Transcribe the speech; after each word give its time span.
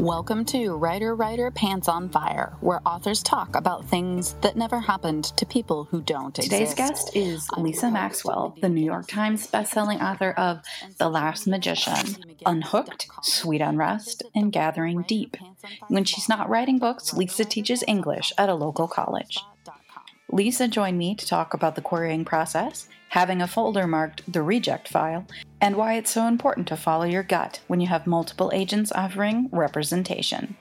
Welcome 0.00 0.46
to 0.46 0.76
Writer 0.76 1.14
Writer 1.14 1.50
Pants 1.50 1.86
on 1.86 2.08
Fire, 2.08 2.56
where 2.60 2.80
authors 2.86 3.22
talk 3.22 3.54
about 3.54 3.84
things 3.84 4.34
that 4.40 4.56
never 4.56 4.80
happened 4.80 5.24
to 5.36 5.44
people 5.44 5.84
who 5.84 6.00
don't 6.00 6.34
Today's 6.34 6.72
exist. 6.72 6.76
guest 6.76 7.16
is 7.16 7.46
Lisa 7.58 7.90
Maxwell, 7.90 8.56
the 8.62 8.70
New 8.70 8.82
York 8.82 9.08
Times 9.08 9.50
bestselling 9.50 10.00
author 10.00 10.30
of 10.30 10.62
The 10.96 11.10
Last 11.10 11.46
Magician, 11.46 12.16
Unhooked, 12.46 13.08
Sweet 13.20 13.60
Unrest, 13.60 14.22
and 14.34 14.50
Gathering 14.50 15.02
Deep. 15.02 15.36
When 15.88 16.04
she's 16.04 16.30
not 16.30 16.48
writing 16.48 16.78
books, 16.78 17.12
Lisa 17.12 17.44
teaches 17.44 17.84
English 17.86 18.32
at 18.38 18.48
a 18.48 18.54
local 18.54 18.88
college. 18.88 19.38
Lisa 20.32 20.68
joined 20.68 20.96
me 20.96 21.14
to 21.16 21.26
talk 21.26 21.54
about 21.54 21.74
the 21.74 21.80
querying 21.82 22.24
process, 22.24 22.86
having 23.08 23.42
a 23.42 23.48
folder 23.48 23.86
marked 23.86 24.32
the 24.32 24.42
reject 24.42 24.86
file, 24.86 25.26
and 25.60 25.76
why 25.76 25.94
it's 25.94 26.12
so 26.12 26.26
important 26.26 26.68
to 26.68 26.76
follow 26.76 27.04
your 27.04 27.24
gut 27.24 27.60
when 27.66 27.80
you 27.80 27.88
have 27.88 28.06
multiple 28.06 28.50
agents 28.54 28.92
offering 28.92 29.48
representation. 29.50 30.56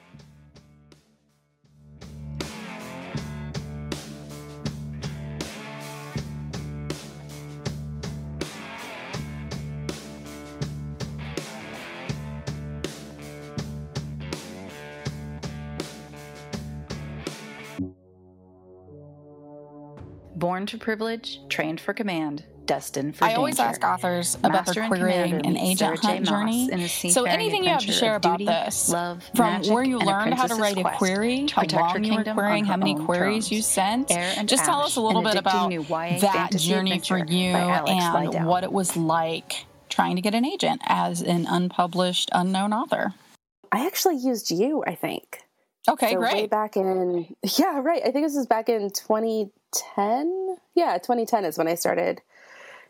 Born 20.40 20.66
to 20.68 20.78
privilege, 20.78 21.42
trained 21.50 21.82
for 21.82 21.94
command, 21.94 22.46
destined 22.66 23.14
for 23.18 23.26
I 23.26 23.34
always 23.34 23.58
danger. 23.58 23.72
ask 23.72 23.84
authors 23.84 24.36
about 24.36 24.68
Master 24.68 24.74
their 24.76 24.88
querying 24.88 25.32
commander 25.32 25.50
and 25.50 25.58
agent 25.58 26.00
hunt 26.00 26.20
Maas 26.22 26.30
journey. 26.30 26.88
So 27.12 27.26
anything 27.26 27.66
you 27.66 27.72
have 27.72 27.82
to 27.82 27.92
share 27.92 28.16
about 28.16 28.38
duty, 28.38 28.46
this, 28.46 28.88
love, 28.88 29.22
from 29.36 29.48
magic, 29.48 29.74
where 29.74 29.84
you 29.84 30.00
learned 30.00 30.36
how 30.36 30.48
to 30.48 30.56
write 30.56 30.78
a 30.78 30.84
query, 30.96 31.46
to 31.48 31.56
how 31.56 31.64
protect 31.64 31.92
her 31.92 32.00
long 32.00 32.04
you 32.06 32.12
were 32.12 32.18
kingdom 32.20 32.38
querying, 32.38 32.64
how 32.64 32.78
many 32.78 32.96
queries 32.96 33.46
terms. 33.46 33.52
you 33.52 33.62
sent, 33.62 34.12
Air 34.12 34.34
and 34.38 34.48
just 34.48 34.64
tell 34.64 34.80
us 34.80 34.96
a 34.96 35.02
little 35.02 35.22
bit 35.22 35.36
about 35.36 35.70
that 36.22 36.52
journey 36.56 37.00
for 37.00 37.18
you 37.18 37.50
and 37.52 38.26
Liddell. 38.28 38.48
what 38.48 38.64
it 38.64 38.72
was 38.72 38.96
like 38.96 39.66
trying 39.90 40.16
to 40.16 40.22
get 40.22 40.34
an 40.34 40.46
agent 40.46 40.82
as 40.86 41.22
an 41.22 41.48
unpublished, 41.48 42.30
unknown 42.32 42.72
author. 42.72 43.14
I 43.74 43.86
actually 43.86 44.16
used 44.16 44.52
you, 44.52 44.86
I 44.88 44.96
think. 44.96 45.42
Okay, 45.90 46.14
so 46.14 46.20
Way 46.20 46.48
back 46.48 46.78
in, 46.78 47.36
yeah, 47.58 47.80
right. 47.82 48.02
I 48.06 48.12
think 48.12 48.26
this 48.26 48.36
was 48.36 48.48
back 48.48 48.70
in 48.70 48.90
2010. 48.92 50.58
Yeah, 50.76 50.98
2010 50.98 51.46
is 51.46 51.58
when 51.58 51.68
I 51.68 51.76
started 51.76 52.22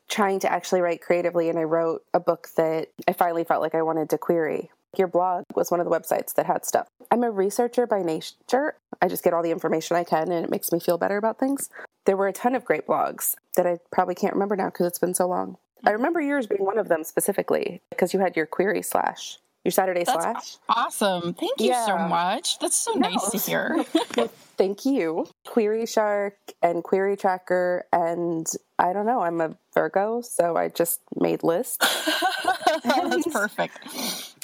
trying 0.09 0.39
to 0.39 0.51
actually 0.51 0.81
write 0.81 1.01
creatively. 1.01 1.49
And 1.49 1.57
I 1.57 1.63
wrote 1.63 2.03
a 2.13 2.19
book 2.19 2.49
that 2.57 2.89
I 3.07 3.13
finally 3.13 3.43
felt 3.43 3.61
like 3.61 3.75
I 3.75 3.81
wanted 3.83 4.09
to 4.09 4.17
query. 4.17 4.69
Your 4.97 5.07
blog 5.07 5.45
was 5.55 5.69
one 5.69 5.79
of 5.79 5.85
the 5.85 5.91
websites 5.91 6.33
that 6.33 6.47
had 6.47 6.65
stuff. 6.65 6.87
I'm 7.11 7.23
a 7.23 7.29
researcher 7.29 7.85
by 7.85 8.01
nature. 8.01 8.75
I 9.01 9.07
just 9.07 9.23
get 9.23 9.33
all 9.33 9.43
the 9.43 9.51
information 9.51 9.95
I 9.95 10.03
can 10.03 10.31
and 10.31 10.43
it 10.43 10.49
makes 10.49 10.71
me 10.71 10.79
feel 10.79 10.97
better 10.97 11.17
about 11.17 11.39
things. 11.39 11.69
There 12.05 12.17
were 12.17 12.27
a 12.27 12.33
ton 12.33 12.55
of 12.55 12.65
great 12.65 12.87
blogs 12.87 13.35
that 13.55 13.67
I 13.67 13.77
probably 13.91 14.15
can't 14.15 14.33
remember 14.33 14.55
now 14.55 14.65
because 14.65 14.87
it's 14.87 14.99
been 14.99 15.13
so 15.13 15.27
long. 15.27 15.57
I 15.83 15.89
mm-hmm. 15.89 15.97
remember 15.97 16.21
yours 16.21 16.47
being 16.47 16.65
one 16.65 16.79
of 16.79 16.89
them 16.89 17.03
specifically 17.03 17.81
because 17.91 18.13
you 18.13 18.19
had 18.19 18.35
your 18.35 18.47
query 18.47 18.81
slash, 18.81 19.37
your 19.69 19.73
Saturday 19.73 20.03
That's 20.03 20.23
slash. 20.23 20.57
awesome. 20.67 21.35
Thank 21.35 21.61
you 21.61 21.75
so 21.85 21.95
much. 21.97 22.57
That's 22.57 22.75
so 22.75 22.93
nice 22.93 23.29
to 23.29 23.37
hear. 23.37 23.85
Well, 24.17 24.31
thank 24.57 24.85
you. 24.85 25.27
Query 25.45 25.85
Shark 25.85 26.35
and 26.61 26.83
Query 26.83 27.15
Tracker, 27.15 27.85
and 27.93 28.47
I 28.79 28.91
don't 28.91 29.05
know, 29.05 29.21
I'm 29.21 29.39
a 29.39 29.55
Virgo, 29.73 30.21
so 30.21 30.57
I 30.57 30.69
just 30.69 30.99
made 31.15 31.43
lists. 31.43 31.77
That's 32.83 33.27
perfect. 33.31 33.77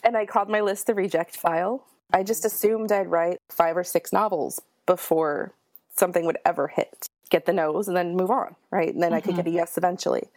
And 0.04 0.16
I 0.16 0.26
called 0.26 0.50
my 0.50 0.62
list 0.62 0.88
the 0.88 0.94
reject 0.94 1.36
file. 1.36 1.86
I 2.14 2.24
just 2.24 2.46
assumed 2.46 2.92
I'd 2.92 3.10
write 3.10 3.40
five 3.50 3.76
or 3.76 3.84
six 3.84 4.14
novels 4.14 4.62
before 4.86 5.54
something 5.96 6.26
would 6.26 6.38
ever 6.46 6.68
hit. 6.68 7.10
Get 7.30 7.46
the 7.46 7.54
no's 7.54 7.88
and 7.88 7.98
then 7.98 8.16
move 8.16 8.30
on, 8.30 8.56
right? 8.70 8.94
And 8.94 9.02
then 9.02 9.14
I 9.14 9.20
could 9.20 9.32
mm-hmm. 9.32 9.38
get 9.38 9.48
a 9.48 9.56
yes 9.56 9.78
eventually. 9.78 10.30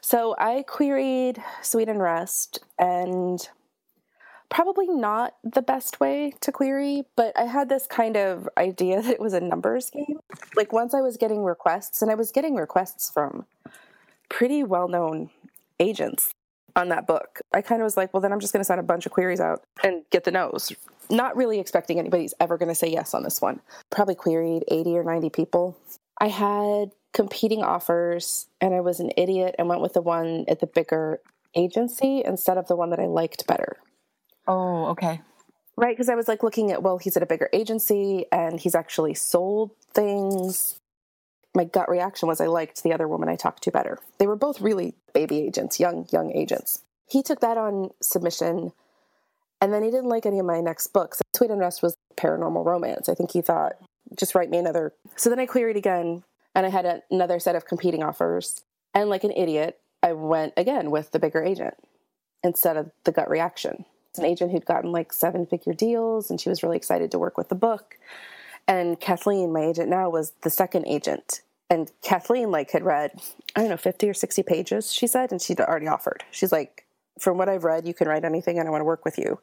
So 0.00 0.34
I 0.38 0.64
queried 0.66 1.42
Sweet 1.62 1.88
Unrest 1.88 2.58
and 2.78 3.48
probably 4.52 4.86
not 4.86 5.34
the 5.42 5.62
best 5.62 5.98
way 5.98 6.34
to 6.42 6.52
query, 6.52 7.04
but 7.16 7.32
I 7.38 7.44
had 7.44 7.70
this 7.70 7.86
kind 7.86 8.18
of 8.18 8.46
idea 8.58 9.00
that 9.02 9.14
it 9.14 9.20
was 9.20 9.32
a 9.32 9.40
numbers 9.40 9.90
game. 9.90 10.20
Like 10.54 10.72
once 10.72 10.94
I 10.94 11.00
was 11.00 11.16
getting 11.16 11.42
requests, 11.42 12.02
and 12.02 12.10
I 12.10 12.14
was 12.14 12.30
getting 12.30 12.54
requests 12.54 13.10
from 13.10 13.46
pretty 14.28 14.62
well 14.62 14.88
known 14.88 15.30
agents 15.80 16.34
on 16.76 16.90
that 16.90 17.06
book, 17.06 17.40
I 17.54 17.62
kind 17.62 17.80
of 17.80 17.84
was 17.84 17.96
like, 17.96 18.12
well, 18.12 18.20
then 18.20 18.32
I'm 18.32 18.40
just 18.40 18.52
going 18.52 18.60
to 18.60 18.64
send 18.64 18.80
a 18.80 18.84
bunch 18.84 19.06
of 19.06 19.12
queries 19.12 19.40
out 19.40 19.62
and 19.82 20.04
get 20.10 20.24
the 20.24 20.30
no's. 20.30 20.72
Not 21.10 21.36
really 21.36 21.58
expecting 21.58 21.98
anybody's 21.98 22.34
ever 22.38 22.56
going 22.56 22.68
to 22.68 22.74
say 22.74 22.88
yes 22.88 23.14
on 23.14 23.22
this 23.22 23.40
one. 23.40 23.60
Probably 23.90 24.14
queried 24.14 24.64
80 24.68 24.96
or 24.98 25.04
90 25.04 25.30
people. 25.30 25.76
I 26.18 26.28
had 26.28 26.92
competing 27.12 27.62
offers, 27.62 28.46
and 28.60 28.74
I 28.74 28.80
was 28.80 29.00
an 29.00 29.12
idiot 29.16 29.54
and 29.58 29.68
went 29.68 29.80
with 29.80 29.94
the 29.94 30.00
one 30.00 30.44
at 30.48 30.60
the 30.60 30.66
bigger 30.66 31.20
agency 31.54 32.22
instead 32.24 32.56
of 32.56 32.68
the 32.68 32.76
one 32.76 32.90
that 32.90 33.00
I 33.00 33.06
liked 33.06 33.46
better. 33.46 33.78
Oh, 34.46 34.86
okay. 34.86 35.20
Right, 35.76 35.96
because 35.96 36.08
I 36.08 36.14
was 36.14 36.28
like 36.28 36.42
looking 36.42 36.70
at, 36.70 36.82
well, 36.82 36.98
he's 36.98 37.16
at 37.16 37.22
a 37.22 37.26
bigger 37.26 37.48
agency 37.52 38.26
and 38.30 38.60
he's 38.60 38.74
actually 38.74 39.14
sold 39.14 39.70
things. 39.94 40.78
My 41.54 41.64
gut 41.64 41.88
reaction 41.88 42.28
was 42.28 42.40
I 42.40 42.46
liked 42.46 42.82
the 42.82 42.92
other 42.92 43.08
woman 43.08 43.28
I 43.28 43.36
talked 43.36 43.62
to 43.64 43.70
better. 43.70 43.98
They 44.18 44.26
were 44.26 44.36
both 44.36 44.60
really 44.60 44.94
baby 45.14 45.40
agents, 45.40 45.80
young, 45.80 46.06
young 46.10 46.30
agents. 46.32 46.82
He 47.08 47.22
took 47.22 47.40
that 47.40 47.56
on 47.56 47.90
submission 48.02 48.72
and 49.60 49.72
then 49.72 49.82
he 49.82 49.90
didn't 49.90 50.08
like 50.08 50.26
any 50.26 50.38
of 50.38 50.46
my 50.46 50.60
next 50.60 50.88
books. 50.88 51.20
Sweet 51.34 51.50
Unrest 51.50 51.82
was 51.82 51.94
paranormal 52.16 52.64
romance. 52.64 53.08
I 53.08 53.14
think 53.14 53.32
he 53.32 53.42
thought, 53.42 53.74
just 54.18 54.34
write 54.34 54.50
me 54.50 54.58
another. 54.58 54.92
So 55.16 55.30
then 55.30 55.38
I 55.38 55.46
queried 55.46 55.76
again 55.76 56.22
and 56.54 56.66
I 56.66 56.68
had 56.68 57.02
another 57.10 57.38
set 57.38 57.56
of 57.56 57.66
competing 57.66 58.02
offers. 58.02 58.62
And 58.94 59.08
like 59.08 59.24
an 59.24 59.32
idiot, 59.32 59.78
I 60.02 60.12
went 60.12 60.52
again 60.56 60.90
with 60.90 61.12
the 61.12 61.18
bigger 61.18 61.42
agent 61.42 61.74
instead 62.42 62.76
of 62.76 62.90
the 63.04 63.12
gut 63.12 63.30
reaction 63.30 63.84
an 64.18 64.24
agent 64.24 64.50
who'd 64.50 64.66
gotten 64.66 64.92
like 64.92 65.12
seven 65.12 65.46
figure 65.46 65.72
deals 65.72 66.30
and 66.30 66.40
she 66.40 66.48
was 66.48 66.62
really 66.62 66.76
excited 66.76 67.10
to 67.10 67.18
work 67.18 67.36
with 67.36 67.48
the 67.48 67.54
book 67.54 67.98
and 68.68 69.00
kathleen 69.00 69.52
my 69.52 69.62
agent 69.64 69.88
now 69.88 70.08
was 70.08 70.32
the 70.42 70.50
second 70.50 70.86
agent 70.86 71.42
and 71.70 71.90
kathleen 72.02 72.50
like 72.50 72.70
had 72.70 72.84
read 72.84 73.12
i 73.56 73.60
don't 73.60 73.70
know 73.70 73.76
50 73.76 74.08
or 74.08 74.14
60 74.14 74.42
pages 74.42 74.92
she 74.92 75.06
said 75.06 75.32
and 75.32 75.40
she'd 75.40 75.60
already 75.60 75.88
offered 75.88 76.24
she's 76.30 76.52
like 76.52 76.86
from 77.18 77.38
what 77.38 77.48
i've 77.48 77.64
read 77.64 77.86
you 77.86 77.94
can 77.94 78.08
write 78.08 78.24
anything 78.24 78.58
and 78.58 78.68
i 78.68 78.70
want 78.70 78.80
to 78.80 78.86
work 78.86 79.04
with 79.04 79.18
you 79.18 79.38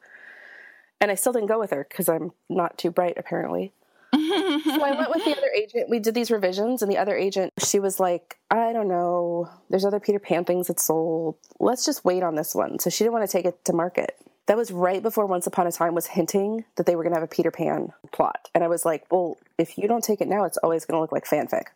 and 1.00 1.10
i 1.10 1.14
still 1.14 1.32
didn't 1.32 1.48
go 1.48 1.58
with 1.58 1.70
her 1.70 1.86
because 1.88 2.08
i'm 2.08 2.32
not 2.48 2.78
too 2.78 2.90
bright 2.90 3.14
apparently 3.16 3.72
so 4.12 4.84
I 4.84 4.92
went 4.96 5.10
with 5.10 5.24
the 5.24 5.36
other 5.36 5.50
agent. 5.56 5.88
We 5.88 6.00
did 6.00 6.14
these 6.14 6.30
revisions, 6.30 6.82
and 6.82 6.90
the 6.90 6.98
other 6.98 7.16
agent, 7.16 7.52
she 7.58 7.78
was 7.78 8.00
like, 8.00 8.38
I 8.50 8.72
don't 8.72 8.88
know. 8.88 9.48
There's 9.68 9.84
other 9.84 10.00
Peter 10.00 10.18
Pan 10.18 10.44
things 10.44 10.66
that 10.66 10.80
sold. 10.80 11.36
Let's 11.60 11.84
just 11.84 12.04
wait 12.04 12.22
on 12.22 12.34
this 12.34 12.54
one. 12.54 12.80
So 12.80 12.90
she 12.90 13.04
didn't 13.04 13.12
want 13.12 13.28
to 13.28 13.32
take 13.32 13.44
it 13.44 13.64
to 13.66 13.72
market. 13.72 14.16
That 14.50 14.56
was 14.56 14.72
right 14.72 15.00
before 15.00 15.26
Once 15.26 15.46
Upon 15.46 15.68
a 15.68 15.70
Time 15.70 15.94
was 15.94 16.08
hinting 16.08 16.64
that 16.74 16.84
they 16.84 16.96
were 16.96 17.04
going 17.04 17.12
to 17.12 17.20
have 17.20 17.22
a 17.22 17.32
Peter 17.32 17.52
Pan 17.52 17.92
plot. 18.10 18.50
And 18.52 18.64
I 18.64 18.66
was 18.66 18.84
like, 18.84 19.06
well, 19.08 19.38
if 19.58 19.78
you 19.78 19.86
don't 19.86 20.02
take 20.02 20.20
it 20.20 20.26
now, 20.26 20.42
it's 20.42 20.56
always 20.56 20.84
going 20.84 20.96
to 20.96 21.00
look 21.00 21.12
like 21.12 21.24
fanfic. 21.24 21.66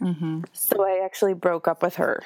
Mm-hmm. 0.00 0.40
So 0.52 0.82
I 0.82 1.04
actually 1.04 1.34
broke 1.34 1.68
up 1.68 1.80
with 1.80 1.94
her 1.94 2.24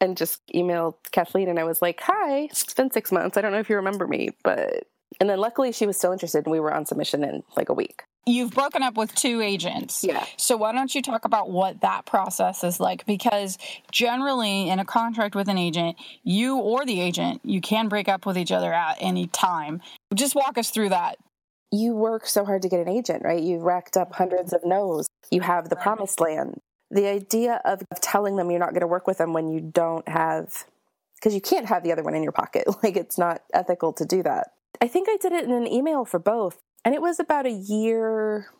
and 0.00 0.16
just 0.16 0.40
emailed 0.54 0.94
Kathleen, 1.12 1.50
and 1.50 1.58
I 1.58 1.64
was 1.64 1.82
like, 1.82 2.00
hi, 2.00 2.44
it's 2.44 2.72
been 2.72 2.90
six 2.90 3.12
months. 3.12 3.36
I 3.36 3.42
don't 3.42 3.52
know 3.52 3.60
if 3.60 3.68
you 3.68 3.76
remember 3.76 4.06
me, 4.06 4.30
but. 4.42 4.86
And 5.20 5.28
then 5.28 5.38
luckily 5.38 5.72
she 5.72 5.86
was 5.86 5.96
still 5.96 6.12
interested, 6.12 6.44
and 6.44 6.52
we 6.52 6.60
were 6.60 6.72
on 6.72 6.86
submission 6.86 7.24
in 7.24 7.42
like 7.56 7.68
a 7.68 7.74
week. 7.74 8.02
You've 8.26 8.52
broken 8.52 8.82
up 8.82 8.96
with 8.96 9.14
two 9.14 9.42
agents. 9.42 10.02
Yeah. 10.02 10.24
So 10.38 10.56
why 10.56 10.72
don't 10.72 10.94
you 10.94 11.02
talk 11.02 11.26
about 11.26 11.50
what 11.50 11.82
that 11.82 12.06
process 12.06 12.64
is 12.64 12.80
like? 12.80 13.04
Because 13.04 13.58
generally 13.92 14.70
in 14.70 14.78
a 14.78 14.84
contract 14.84 15.34
with 15.34 15.46
an 15.48 15.58
agent, 15.58 15.96
you 16.22 16.56
or 16.56 16.86
the 16.86 17.02
agent, 17.02 17.42
you 17.44 17.60
can 17.60 17.88
break 17.88 18.08
up 18.08 18.24
with 18.24 18.38
each 18.38 18.50
other 18.50 18.72
at 18.72 18.96
any 18.98 19.26
time. 19.26 19.82
Just 20.14 20.34
walk 20.34 20.56
us 20.56 20.70
through 20.70 20.88
that. 20.88 21.18
you 21.70 21.92
work 21.92 22.26
so 22.26 22.44
hard 22.44 22.62
to 22.62 22.68
get 22.68 22.80
an 22.80 22.88
agent, 22.88 23.22
right? 23.24 23.42
You've 23.42 23.62
racked 23.62 23.96
up 23.96 24.14
hundreds 24.14 24.52
of 24.52 24.64
no's. 24.64 25.06
You 25.30 25.40
have 25.42 25.68
the 25.68 25.76
promised 25.76 26.20
land. 26.20 26.60
The 26.90 27.06
idea 27.08 27.60
of 27.64 27.82
telling 28.00 28.36
them 28.36 28.50
you're 28.50 28.60
not 28.60 28.70
going 28.70 28.80
to 28.82 28.86
work 28.86 29.06
with 29.06 29.18
them 29.18 29.32
when 29.32 29.48
you 29.48 29.60
don't 29.60 30.06
have, 30.08 30.64
because 31.16 31.34
you 31.34 31.40
can't 31.40 31.66
have 31.66 31.82
the 31.82 31.90
other 31.92 32.02
one 32.04 32.14
in 32.14 32.22
your 32.22 32.32
pocket. 32.32 32.64
Like 32.82 32.96
it's 32.96 33.18
not 33.18 33.42
ethical 33.52 33.92
to 33.94 34.04
do 34.04 34.22
that. 34.22 34.48
I 34.84 34.86
think 34.86 35.08
I 35.08 35.16
did 35.16 35.32
it 35.32 35.46
in 35.46 35.50
an 35.50 35.66
email 35.66 36.04
for 36.04 36.18
both. 36.18 36.60
And 36.84 36.94
it 36.94 37.00
was 37.00 37.18
about 37.18 37.46
a 37.46 37.50
year, 37.50 38.50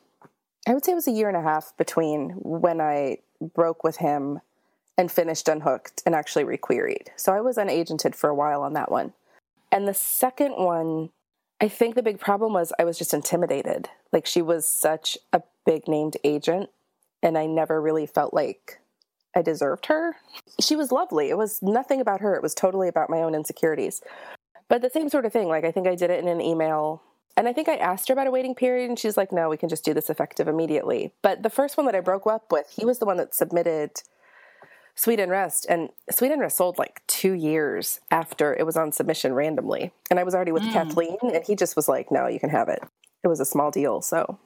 I 0.66 0.72
would 0.72 0.82
say 0.82 0.92
it 0.92 0.94
was 0.94 1.06
a 1.06 1.10
year 1.10 1.28
and 1.28 1.36
a 1.36 1.42
half 1.42 1.76
between 1.76 2.30
when 2.30 2.80
I 2.80 3.18
broke 3.54 3.84
with 3.84 3.98
him 3.98 4.40
and 4.96 5.12
finished 5.12 5.48
Unhooked 5.48 6.02
and 6.06 6.14
actually 6.14 6.44
requeried. 6.44 7.10
So 7.16 7.34
I 7.34 7.42
was 7.42 7.58
unagented 7.58 8.14
for 8.14 8.30
a 8.30 8.34
while 8.34 8.62
on 8.62 8.72
that 8.72 8.90
one. 8.90 9.12
And 9.70 9.86
the 9.86 9.92
second 9.92 10.52
one, 10.52 11.10
I 11.60 11.68
think 11.68 11.94
the 11.94 12.02
big 12.02 12.20
problem 12.20 12.54
was 12.54 12.72
I 12.78 12.84
was 12.84 12.96
just 12.96 13.12
intimidated. 13.12 13.90
Like 14.10 14.24
she 14.24 14.40
was 14.40 14.66
such 14.66 15.18
a 15.34 15.42
big 15.66 15.86
named 15.88 16.16
agent, 16.24 16.70
and 17.22 17.36
I 17.36 17.44
never 17.44 17.82
really 17.82 18.06
felt 18.06 18.32
like 18.32 18.80
I 19.36 19.42
deserved 19.42 19.86
her. 19.86 20.16
She 20.58 20.74
was 20.74 20.90
lovely. 20.90 21.28
It 21.28 21.36
was 21.36 21.60
nothing 21.60 22.00
about 22.00 22.22
her, 22.22 22.34
it 22.34 22.42
was 22.42 22.54
totally 22.54 22.88
about 22.88 23.10
my 23.10 23.18
own 23.18 23.34
insecurities. 23.34 24.00
But 24.68 24.82
the 24.82 24.90
same 24.90 25.08
sort 25.08 25.26
of 25.26 25.32
thing. 25.32 25.48
Like 25.48 25.64
I 25.64 25.70
think 25.70 25.86
I 25.86 25.94
did 25.94 26.10
it 26.10 26.20
in 26.20 26.28
an 26.28 26.40
email. 26.40 27.02
And 27.36 27.48
I 27.48 27.52
think 27.52 27.68
I 27.68 27.74
asked 27.74 28.06
her 28.08 28.12
about 28.12 28.28
a 28.28 28.30
waiting 28.30 28.54
period, 28.54 28.88
and 28.88 28.96
she's 28.96 29.16
like, 29.16 29.32
no, 29.32 29.48
we 29.48 29.56
can 29.56 29.68
just 29.68 29.84
do 29.84 29.92
this 29.92 30.08
effective 30.08 30.46
immediately. 30.46 31.12
But 31.20 31.42
the 31.42 31.50
first 31.50 31.76
one 31.76 31.84
that 31.86 31.94
I 31.96 32.00
broke 32.00 32.28
up 32.28 32.52
with, 32.52 32.70
he 32.70 32.84
was 32.84 33.00
the 33.00 33.06
one 33.06 33.16
that 33.16 33.34
submitted 33.34 34.02
Sweet 34.94 35.18
Unrest, 35.18 35.66
and 35.68 35.88
Sweet 36.12 36.30
Unrest 36.30 36.56
sold 36.56 36.78
like 36.78 37.02
two 37.08 37.32
years 37.32 38.00
after 38.12 38.54
it 38.54 38.64
was 38.64 38.76
on 38.76 38.92
submission 38.92 39.34
randomly. 39.34 39.90
And 40.08 40.20
I 40.20 40.22
was 40.22 40.32
already 40.32 40.52
with 40.52 40.62
mm. 40.62 40.72
Kathleen, 40.72 41.16
and 41.22 41.44
he 41.44 41.56
just 41.56 41.74
was 41.74 41.88
like, 41.88 42.12
no, 42.12 42.28
you 42.28 42.38
can 42.38 42.50
have 42.50 42.68
it. 42.68 42.80
It 43.24 43.28
was 43.28 43.40
a 43.40 43.44
small 43.44 43.72
deal. 43.72 44.00
So 44.00 44.38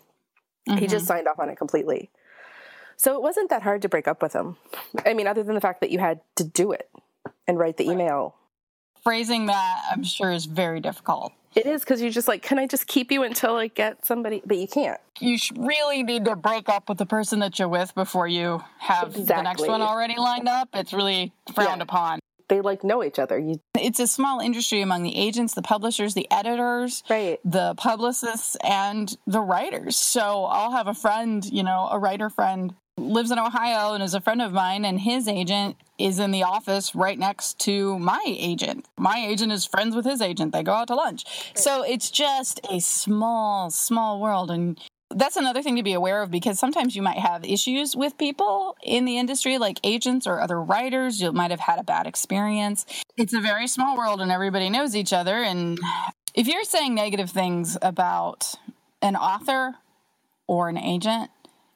mm-hmm. 0.66 0.78
he 0.78 0.86
just 0.86 1.04
mm-hmm. 1.04 1.08
signed 1.08 1.28
off 1.28 1.38
on 1.38 1.50
it 1.50 1.58
completely. 1.58 2.10
So 2.96 3.14
it 3.14 3.20
wasn't 3.20 3.50
that 3.50 3.62
hard 3.62 3.82
to 3.82 3.88
break 3.90 4.08
up 4.08 4.22
with 4.22 4.32
him. 4.32 4.56
I 5.04 5.12
mean, 5.12 5.26
other 5.26 5.42
than 5.42 5.54
the 5.54 5.60
fact 5.60 5.82
that 5.82 5.90
you 5.90 5.98
had 5.98 6.20
to 6.36 6.44
do 6.44 6.72
it 6.72 6.88
and 7.46 7.58
write 7.58 7.76
the 7.76 7.86
right. 7.86 7.92
email. 7.92 8.34
Phrasing 9.02 9.46
that, 9.46 9.82
I'm 9.90 10.04
sure, 10.04 10.30
is 10.30 10.46
very 10.46 10.80
difficult. 10.80 11.32
It 11.54 11.66
is 11.66 11.80
because 11.80 12.00
you're 12.00 12.10
just 12.10 12.28
like, 12.28 12.42
can 12.42 12.58
I 12.58 12.66
just 12.66 12.86
keep 12.86 13.10
you 13.10 13.22
until 13.22 13.56
I 13.56 13.68
get 13.68 14.04
somebody? 14.04 14.42
But 14.44 14.58
you 14.58 14.68
can't. 14.68 15.00
You 15.18 15.38
really 15.56 16.02
need 16.02 16.24
to 16.26 16.36
break 16.36 16.68
up 16.68 16.88
with 16.88 16.98
the 16.98 17.06
person 17.06 17.40
that 17.40 17.58
you're 17.58 17.68
with 17.68 17.94
before 17.94 18.28
you 18.28 18.62
have 18.78 19.08
exactly. 19.08 19.24
the 19.24 19.42
next 19.42 19.66
one 19.66 19.82
already 19.82 20.16
lined 20.16 20.48
up. 20.48 20.68
It's 20.74 20.92
really 20.92 21.32
frowned 21.54 21.78
yeah. 21.78 21.84
upon. 21.84 22.20
They 22.48 22.60
like 22.60 22.84
know 22.84 23.04
each 23.04 23.18
other. 23.18 23.38
You... 23.38 23.60
It's 23.74 24.00
a 24.00 24.06
small 24.06 24.40
industry 24.40 24.80
among 24.80 25.02
the 25.02 25.16
agents, 25.16 25.54
the 25.54 25.62
publishers, 25.62 26.14
the 26.14 26.30
editors, 26.30 27.02
right. 27.10 27.38
the 27.44 27.74
publicists, 27.76 28.56
and 28.64 29.14
the 29.26 29.40
writers. 29.40 29.96
So 29.96 30.44
I'll 30.44 30.72
have 30.72 30.86
a 30.86 30.94
friend, 30.94 31.44
you 31.44 31.62
know, 31.62 31.88
a 31.90 31.98
writer 31.98 32.30
friend 32.30 32.74
lives 32.98 33.30
in 33.30 33.38
Ohio 33.38 33.94
and 33.94 34.02
is 34.02 34.14
a 34.14 34.20
friend 34.20 34.42
of 34.42 34.52
mine, 34.52 34.84
and 34.84 35.00
his 35.00 35.28
agent 35.28 35.76
is 35.98 36.18
in 36.18 36.30
the 36.30 36.42
office 36.44 36.94
right 36.94 37.18
next 37.18 37.58
to 37.60 37.98
my 37.98 38.22
agent. 38.26 38.86
My 38.96 39.18
agent 39.18 39.52
is 39.52 39.64
friends 39.64 39.96
with 39.96 40.04
his 40.04 40.20
agent. 40.20 40.52
They 40.52 40.62
go 40.62 40.72
out 40.72 40.88
to 40.88 40.94
lunch. 40.94 41.24
So 41.54 41.82
it's 41.82 42.10
just 42.10 42.60
a 42.70 42.80
small, 42.80 43.70
small 43.70 44.20
world. 44.20 44.50
And 44.50 44.80
that's 45.10 45.36
another 45.36 45.62
thing 45.62 45.76
to 45.76 45.82
be 45.82 45.94
aware 45.94 46.22
of 46.22 46.30
because 46.30 46.58
sometimes 46.58 46.94
you 46.94 47.02
might 47.02 47.18
have 47.18 47.44
issues 47.44 47.96
with 47.96 48.16
people 48.18 48.76
in 48.82 49.06
the 49.06 49.18
industry, 49.18 49.58
like 49.58 49.80
agents 49.82 50.26
or 50.26 50.40
other 50.40 50.62
writers. 50.62 51.20
You 51.20 51.32
might 51.32 51.50
have 51.50 51.60
had 51.60 51.78
a 51.78 51.84
bad 51.84 52.06
experience. 52.06 52.86
It's 53.16 53.34
a 53.34 53.40
very 53.40 53.66
small 53.66 53.96
world 53.96 54.20
and 54.20 54.30
everybody 54.30 54.70
knows 54.70 54.94
each 54.94 55.12
other. 55.12 55.42
And 55.42 55.78
if 56.34 56.46
you're 56.46 56.64
saying 56.64 56.94
negative 56.94 57.30
things 57.30 57.76
about 57.82 58.54
an 59.02 59.16
author 59.16 59.76
or 60.46 60.68
an 60.68 60.78
agent, 60.78 61.30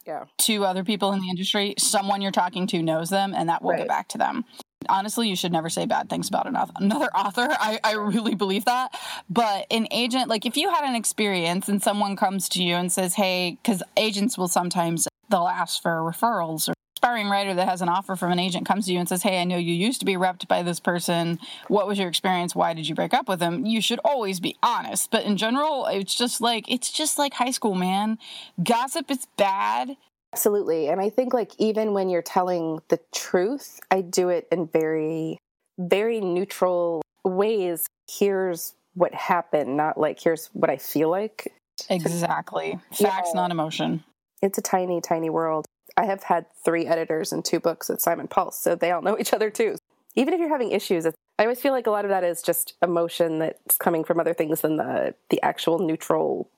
yeah. 0.07 0.25
to 0.39 0.65
other 0.65 0.85
people 0.85 1.13
in 1.13 1.21
the 1.21 1.29
industry, 1.29 1.75
someone 1.79 2.23
you're 2.23 2.33
talking 2.33 2.67
to 2.69 2.83
knows 2.83 3.11
them 3.11 3.35
and 3.35 3.49
that 3.49 3.63
will 3.63 3.71
right. 3.71 3.79
get 3.79 3.89
back 3.89 4.09
to 4.09 4.19
them. 4.19 4.45
Honestly, 4.89 5.29
you 5.29 5.37
should 5.37 5.53
never 5.53 5.69
say 5.69 5.87
bad 5.87 6.11
things 6.11 6.29
about 6.29 6.47
another 6.47 7.07
author. 7.17 7.47
I, 7.51 7.79
I 7.85 7.93
really 7.95 8.35
believe 8.35 8.65
that. 8.65 8.91
But 9.31 9.67
an 9.71 9.87
agent, 9.91 10.29
like 10.29 10.45
if 10.45 10.57
you 10.57 10.71
had 10.71 10.85
an 10.85 10.97
experience 10.97 11.69
and 11.69 11.83
someone 11.83 12.17
comes 12.17 12.49
to 12.51 12.63
you 12.63 12.75
and 12.75 12.91
says, 12.91 13.15
hey, 13.15 13.59
because 13.63 13.83
agents 13.97 14.37
will 14.37 14.49
sometimes, 14.49 15.07
they'll 15.31 15.47
ask 15.47 15.81
for 15.81 16.01
referrals 16.01 16.69
or 16.69 16.75
aspiring 17.03 17.29
writer 17.29 17.53
that 17.53 17.69
has 17.69 17.83
an 17.83 17.89
offer 17.89 18.15
from 18.15 18.31
an 18.31 18.39
agent 18.39 18.65
comes 18.65 18.87
to 18.87 18.93
you 18.93 18.99
and 19.01 19.09
says, 19.09 19.25
Hey, 19.25 19.41
I 19.41 19.45
know 19.45 19.57
you 19.57 19.75
used 19.75 19.99
to 20.01 20.07
be 20.07 20.15
repped 20.15 20.47
by 20.47 20.63
this 20.63 20.79
person. 20.79 21.41
What 21.67 21.89
was 21.89 21.99
your 21.99 22.09
experience? 22.09 22.55
Why 22.55 22.75
did 22.75 22.89
you 22.89 22.95
break 22.95 23.13
up 23.13 23.29
with 23.29 23.41
them? 23.41 23.67
You 23.67 23.81
should 23.81 23.99
always 24.05 24.39
be 24.39 24.57
honest. 24.63 25.11
But 25.11 25.25
in 25.25 25.37
general, 25.37 25.87
it's 25.87 26.15
just 26.15 26.41
like 26.41 26.71
it's 26.71 26.93
just 26.93 27.19
like 27.19 27.35
high 27.35 27.51
school, 27.51 27.75
man. 27.75 28.19
Gossip 28.63 29.11
is 29.11 29.27
bad. 29.37 29.97
Absolutely. 30.33 30.89
And 30.89 31.01
I 31.01 31.11
think 31.11 31.35
like 31.35 31.53
even 31.59 31.93
when 31.93 32.09
you're 32.09 32.23
telling 32.23 32.81
the 32.89 33.01
truth, 33.13 33.81
I 33.91 34.03
do 34.03 34.29
it 34.29 34.47
in 34.53 34.69
very, 34.69 35.39
very 35.79 36.21
neutral 36.21 37.03
ways. 37.25 37.85
Here's 38.09 38.75
what 38.95 39.13
happened, 39.13 39.77
not 39.77 39.99
like 39.99 40.21
here's 40.23 40.47
what 40.53 40.71
I 40.71 40.77
feel 40.77 41.11
like. 41.11 41.53
Exactly. 41.91 42.79
Facts, 42.93 43.31
yeah. 43.35 43.41
not 43.41 43.51
emotion. 43.51 44.05
It's 44.41 44.59
a 44.59 44.63
tiny, 44.63 45.01
tiny 45.01 45.31
world. 45.31 45.67
I 45.97 46.07
have 46.07 46.23
had 46.25 46.47
three 46.65 46.87
editors 46.87 47.33
and 47.33 47.45
two 47.45 47.61
books 47.61 47.91
at 47.91 48.01
Simon 48.01 48.29
Pulse, 48.29 48.59
so 48.59 48.75
they 48.75 48.91
all 48.91 49.03
know 49.03 49.19
each 49.19 49.33
other 49.33 49.51
too. 49.51 49.77
Even 50.15 50.35
if 50.35 50.41
you're 50.41 50.49
having 50.49 50.71
issues, 50.71 51.07
I 51.07 51.43
always 51.43 51.61
feel 51.61 51.73
like 51.73 51.87
a 51.87 51.91
lot 51.91 52.05
of 52.05 52.11
that 52.11 52.25
is 52.25 52.43
just 52.43 52.75
emotion 52.83 53.39
that's 53.39 53.77
coming 53.77 54.05
from 54.05 54.21
other 54.21 54.35
things 54.35 54.61
than 54.61 54.77
the 54.77 55.15
the 55.31 55.43
actual 55.43 55.79
neutral 55.79 56.51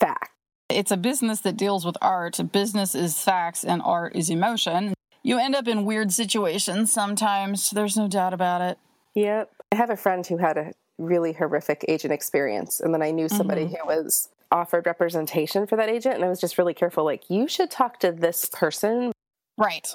fact. 0.00 0.30
It's 0.68 0.90
a 0.90 0.96
business 0.96 1.40
that 1.40 1.56
deals 1.56 1.84
with 1.84 1.96
art. 2.00 2.40
Business 2.52 2.94
is 2.94 3.20
facts 3.20 3.64
and 3.64 3.82
art 3.84 4.16
is 4.16 4.30
emotion. 4.30 4.94
You 5.22 5.38
end 5.38 5.54
up 5.54 5.68
in 5.68 5.84
weird 5.84 6.12
situations 6.12 6.92
sometimes. 6.92 7.70
There's 7.70 7.96
no 7.96 8.08
doubt 8.08 8.34
about 8.34 8.60
it. 8.60 8.78
Yep. 9.14 9.50
I 9.72 9.76
have 9.76 9.90
a 9.90 9.96
friend 9.96 10.26
who 10.26 10.38
had 10.38 10.56
a 10.56 10.72
really 10.98 11.32
horrific 11.32 11.84
agent 11.88 12.12
experience, 12.12 12.80
and 12.80 12.92
then 12.94 13.02
I 13.02 13.10
knew 13.10 13.28
somebody 13.28 13.64
mm-hmm. 13.64 13.74
who 13.74 13.86
was 13.86 14.28
offered 14.50 14.86
representation 14.86 15.66
for 15.66 15.76
that 15.76 15.88
agent 15.88 16.16
and 16.16 16.24
I 16.24 16.28
was 16.28 16.40
just 16.40 16.58
really 16.58 16.74
careful 16.74 17.04
like 17.04 17.28
you 17.28 17.48
should 17.48 17.70
talk 17.70 18.00
to 18.00 18.12
this 18.12 18.46
person. 18.46 19.12
Right. 19.56 19.86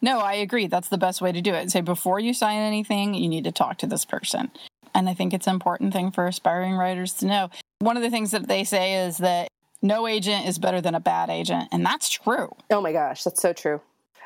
No, 0.00 0.20
I 0.20 0.34
agree. 0.34 0.66
That's 0.68 0.88
the 0.88 0.98
best 0.98 1.20
way 1.20 1.32
to 1.32 1.40
do 1.40 1.52
it. 1.52 1.70
Say 1.70 1.80
before 1.80 2.20
you 2.20 2.32
sign 2.32 2.58
anything, 2.58 3.14
you 3.14 3.28
need 3.28 3.44
to 3.44 3.52
talk 3.52 3.78
to 3.78 3.86
this 3.86 4.04
person. 4.04 4.50
And 4.94 5.08
I 5.08 5.14
think 5.14 5.34
it's 5.34 5.46
an 5.46 5.54
important 5.54 5.92
thing 5.92 6.10
for 6.10 6.26
aspiring 6.26 6.74
writers 6.74 7.12
to 7.14 7.26
know. 7.26 7.50
One 7.80 7.96
of 7.96 8.02
the 8.02 8.10
things 8.10 8.30
that 8.30 8.48
they 8.48 8.64
say 8.64 9.06
is 9.06 9.18
that 9.18 9.48
no 9.82 10.06
agent 10.06 10.46
is 10.46 10.58
better 10.58 10.80
than 10.80 10.94
a 10.94 11.00
bad 11.00 11.30
agent, 11.30 11.68
and 11.70 11.84
that's 11.86 12.08
true. 12.08 12.54
Oh 12.70 12.80
my 12.80 12.92
gosh, 12.92 13.22
that's 13.22 13.40
so 13.40 13.52
true. 13.52 13.80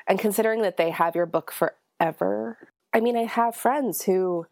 And 0.06 0.19
considering 0.19 0.62
that 0.62 0.76
they 0.76 0.90
have 0.90 1.14
your 1.14 1.26
book 1.26 1.52
forever, 1.52 2.56
I 2.93 3.00
mean, 3.00 3.17
I 3.17 3.25
have 3.25 3.55
friends 3.55 4.02
who 4.02 4.46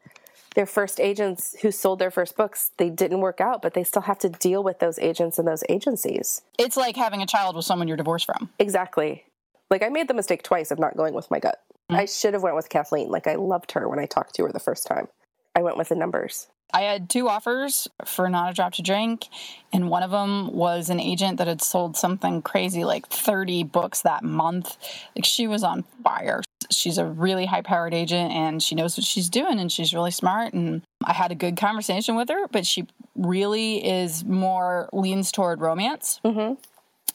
their 0.55 0.67
first 0.67 0.99
agents 1.01 1.57
who 1.63 1.71
sold 1.71 1.99
their 1.99 2.11
first 2.11 2.37
books, 2.37 2.71
they 2.77 2.91
didn't 2.91 3.21
work 3.21 3.41
out, 3.41 3.63
but 3.63 3.75
they 3.75 3.85
still 3.85 4.03
have 4.03 4.19
to 4.21 4.29
deal 4.29 4.63
with 4.63 4.79
those 4.81 4.99
agents 4.99 5.39
and 5.39 5.47
those 5.47 5.63
agencies. 5.69 6.43
It's 6.59 6.77
like 6.77 6.97
having 6.97 7.23
a 7.23 7.27
child 7.27 7.57
with 7.57 7.65
someone 7.65 7.89
you're 7.89 7.97
divorced 7.97 8.27
from. 8.27 8.51
Exactly. 8.59 9.25
Like 9.71 9.83
I 9.83 9.89
made 9.89 10.09
the 10.09 10.15
mistake 10.15 10.43
twice 10.43 10.71
of 10.71 10.79
not 10.79 10.97
going 10.97 11.15
with 11.15 11.31
my 11.31 11.39
gut. 11.39 11.61
Mm-hmm. 11.91 12.01
I 12.01 12.05
should 12.07 12.35
have 12.35 12.43
went 12.43 12.57
with 12.57 12.69
Kathleen. 12.69 13.11
Like 13.11 13.27
I 13.27 13.37
loved 13.37 13.73
her 13.73 13.89
when 13.89 13.99
I 13.99 14.07
talked 14.07 14.35
to 14.37 14.45
her 14.45 14.53
the 14.53 14.59
first 14.59 14.87
time. 14.87 15.09
I 15.55 15.63
went 15.63 15.77
with 15.77 15.89
the 15.89 15.97
numbers. 15.97 16.49
I 16.73 16.83
had 16.83 17.09
two 17.09 17.29
offers 17.29 17.89
for 18.05 18.29
Not 18.29 18.51
a 18.51 18.55
Drop 18.55 18.73
to 18.75 18.83
Drink, 18.83 19.29
and 19.73 19.89
one 19.89 20.03
of 20.03 20.11
them 20.11 20.53
was 20.53 20.91
an 20.91 21.01
agent 21.01 21.39
that 21.39 21.47
had 21.47 21.63
sold 21.63 21.97
something 21.97 22.43
crazy 22.43 22.85
like 22.85 23.07
30 23.09 23.65
books 23.65 24.03
that 24.03 24.23
month. 24.25 24.77
Like 25.17 25.25
she 25.25 25.47
was 25.47 25.63
on 25.63 25.85
fire. 26.03 26.43
She's 26.71 26.99
a 26.99 27.05
really 27.05 27.47
high 27.47 27.63
powered 27.63 27.95
agent 27.95 28.33
and 28.33 28.63
she 28.63 28.75
knows 28.75 28.97
what 28.97 29.05
she's 29.05 29.29
doing 29.29 29.59
and 29.59 29.71
she's 29.73 29.93
really 29.93 30.11
smart. 30.11 30.53
And 30.53 30.83
I 31.05 31.13
had 31.13 31.33
a 31.33 31.35
good 31.35 31.57
conversation 31.57 32.17
with 32.17 32.29
her, 32.29 32.47
but 32.49 32.67
she 32.67 32.87
really 33.17 33.85
is 33.85 34.25
more 34.25 34.89
leans 34.93 35.33
toward 35.33 35.61
romance. 35.61 36.21
Mm-hmm. 36.25 36.55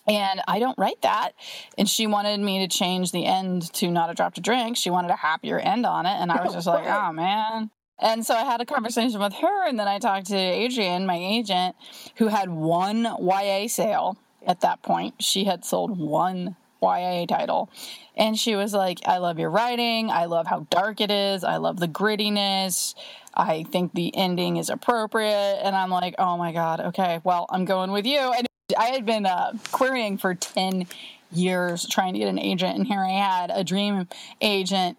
And 0.07 0.41
I 0.47 0.59
don't 0.59 0.77
write 0.77 1.01
that. 1.01 1.31
And 1.77 1.89
she 1.89 2.05
wanted 2.05 2.39
me 2.39 2.59
to 2.59 2.67
change 2.67 3.11
the 3.11 3.25
end 3.25 3.73
to 3.73 3.89
not 3.89 4.09
a 4.09 4.13
drop 4.13 4.35
to 4.35 4.41
drink. 4.41 4.77
She 4.77 4.89
wanted 4.89 5.11
a 5.11 5.15
happier 5.15 5.57
end 5.59 5.85
on 5.85 6.05
it. 6.05 6.15
And 6.15 6.31
I 6.31 6.43
was 6.43 6.53
just 6.53 6.67
like, 6.67 6.85
oh 6.85 7.11
man. 7.11 7.71
And 7.99 8.25
so 8.25 8.33
I 8.33 8.43
had 8.43 8.59
a 8.61 8.65
conversation 8.65 9.19
with 9.19 9.33
her, 9.33 9.67
and 9.67 9.79
then 9.79 9.87
I 9.87 9.99
talked 9.99 10.27
to 10.27 10.37
Adrian, 10.37 11.05
my 11.05 11.17
agent, 11.17 11.75
who 12.17 12.27
had 12.27 12.49
one 12.49 13.03
YA 13.03 13.67
sale 13.67 14.17
at 14.45 14.61
that 14.61 14.81
point. 14.81 15.23
She 15.23 15.45
had 15.45 15.63
sold 15.63 15.97
one 15.97 16.55
YA 16.81 17.25
title. 17.25 17.69
And 18.15 18.37
she 18.37 18.55
was 18.55 18.73
like, 18.73 18.99
I 19.05 19.17
love 19.17 19.39
your 19.39 19.49
writing. 19.49 20.09
I 20.09 20.25
love 20.25 20.47
how 20.47 20.67
dark 20.69 21.01
it 21.01 21.11
is. 21.11 21.43
I 21.43 21.57
love 21.57 21.79
the 21.79 21.87
grittiness. 21.87 22.95
I 23.33 23.63
think 23.63 23.93
the 23.93 24.15
ending 24.15 24.57
is 24.57 24.69
appropriate. 24.69 25.59
And 25.63 25.75
I'm 25.75 25.89
like, 25.89 26.15
oh 26.19 26.37
my 26.37 26.51
God, 26.51 26.79
okay, 26.79 27.21
well, 27.23 27.45
I'm 27.49 27.65
going 27.65 27.91
with 27.91 28.05
you. 28.05 28.19
And 28.19 28.47
I 28.77 28.87
had 28.87 29.05
been 29.05 29.25
uh, 29.25 29.53
querying 29.71 30.17
for 30.17 30.33
10 30.35 30.87
years 31.31 31.87
trying 31.87 32.13
to 32.13 32.19
get 32.19 32.29
an 32.29 32.39
agent. 32.39 32.77
And 32.77 32.87
here 32.87 32.99
I 32.99 33.11
had 33.11 33.51
a 33.51 33.63
dream 33.63 34.07
agent 34.41 34.97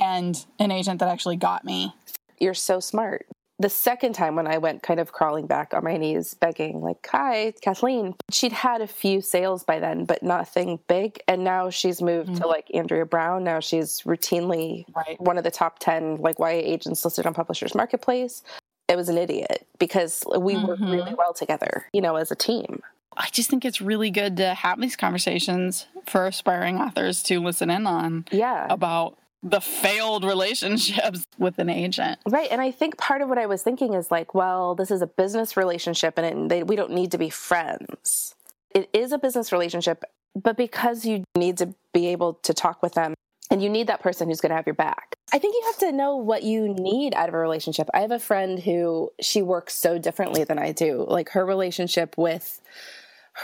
and 0.00 0.44
an 0.58 0.70
agent 0.70 1.00
that 1.00 1.08
actually 1.08 1.36
got 1.36 1.64
me 1.64 1.92
you're 2.38 2.54
so 2.54 2.80
smart. 2.80 3.26
The 3.58 3.70
second 3.70 4.12
time 4.12 4.36
when 4.36 4.46
I 4.46 4.58
went 4.58 4.82
kind 4.82 5.00
of 5.00 5.12
crawling 5.12 5.46
back 5.46 5.72
on 5.72 5.82
my 5.82 5.96
knees, 5.96 6.34
begging, 6.34 6.82
like, 6.82 7.06
hi, 7.10 7.54
Kathleen, 7.62 8.14
she'd 8.30 8.52
had 8.52 8.82
a 8.82 8.86
few 8.86 9.22
sales 9.22 9.64
by 9.64 9.80
then, 9.80 10.04
but 10.04 10.22
nothing 10.22 10.78
big. 10.88 11.18
And 11.26 11.42
now 11.42 11.70
she's 11.70 12.02
moved 12.02 12.28
mm-hmm. 12.28 12.42
to 12.42 12.48
like 12.48 12.66
Andrea 12.74 13.06
Brown. 13.06 13.44
Now 13.44 13.60
she's 13.60 14.02
routinely 14.02 14.84
right. 14.94 15.18
one 15.18 15.38
of 15.38 15.44
the 15.44 15.50
top 15.50 15.78
10 15.78 16.16
like 16.16 16.38
YA 16.38 16.48
agents 16.48 17.02
listed 17.02 17.26
on 17.26 17.32
Publishers 17.32 17.74
Marketplace. 17.74 18.42
It 18.88 18.96
was 18.96 19.08
an 19.08 19.16
idiot 19.16 19.66
because 19.78 20.22
we 20.38 20.54
mm-hmm. 20.54 20.66
work 20.66 20.80
really 20.80 21.14
well 21.14 21.32
together, 21.32 21.86
you 21.94 22.02
know, 22.02 22.16
as 22.16 22.30
a 22.30 22.36
team. 22.36 22.82
I 23.16 23.30
just 23.32 23.48
think 23.48 23.64
it's 23.64 23.80
really 23.80 24.10
good 24.10 24.36
to 24.36 24.52
have 24.52 24.78
these 24.78 24.96
conversations 24.96 25.86
for 26.04 26.26
aspiring 26.26 26.76
authors 26.76 27.22
to 27.24 27.40
listen 27.40 27.70
in 27.70 27.86
on. 27.86 28.26
Yeah. 28.30 28.66
About 28.68 29.16
the 29.46 29.60
failed 29.60 30.24
relationships 30.24 31.24
with 31.38 31.58
an 31.58 31.68
agent. 31.68 32.18
Right. 32.26 32.48
And 32.50 32.60
I 32.60 32.72
think 32.72 32.98
part 32.98 33.22
of 33.22 33.28
what 33.28 33.38
I 33.38 33.46
was 33.46 33.62
thinking 33.62 33.94
is 33.94 34.10
like, 34.10 34.34
well, 34.34 34.74
this 34.74 34.90
is 34.90 35.02
a 35.02 35.06
business 35.06 35.56
relationship 35.56 36.18
and 36.18 36.26
it, 36.26 36.48
they, 36.48 36.62
we 36.62 36.76
don't 36.76 36.92
need 36.92 37.12
to 37.12 37.18
be 37.18 37.30
friends. 37.30 38.34
It 38.74 38.90
is 38.92 39.12
a 39.12 39.18
business 39.18 39.52
relationship, 39.52 40.02
but 40.34 40.56
because 40.56 41.04
you 41.04 41.24
need 41.36 41.58
to 41.58 41.74
be 41.94 42.08
able 42.08 42.34
to 42.42 42.52
talk 42.52 42.82
with 42.82 42.94
them 42.94 43.14
And 43.50 43.62
you 43.62 43.70
need 43.70 43.86
that 43.86 44.02
person 44.02 44.28
who's 44.28 44.40
going 44.40 44.50
to 44.50 44.56
have 44.56 44.66
your 44.66 44.74
back. 44.74 45.14
I 45.32 45.38
think 45.38 45.54
you 45.54 45.62
have 45.66 45.78
to 45.78 45.92
know 45.92 46.16
what 46.16 46.42
you 46.42 46.68
need 46.68 47.14
out 47.14 47.28
of 47.28 47.34
a 47.34 47.38
relationship. 47.38 47.88
I 47.94 48.00
have 48.00 48.10
a 48.10 48.18
friend 48.18 48.58
who 48.58 49.12
she 49.20 49.40
works 49.42 49.74
so 49.74 49.98
differently 49.98 50.42
than 50.44 50.58
I 50.58 50.72
do. 50.72 51.06
Like 51.08 51.30
her 51.30 51.46
relationship 51.46 52.16
with 52.18 52.60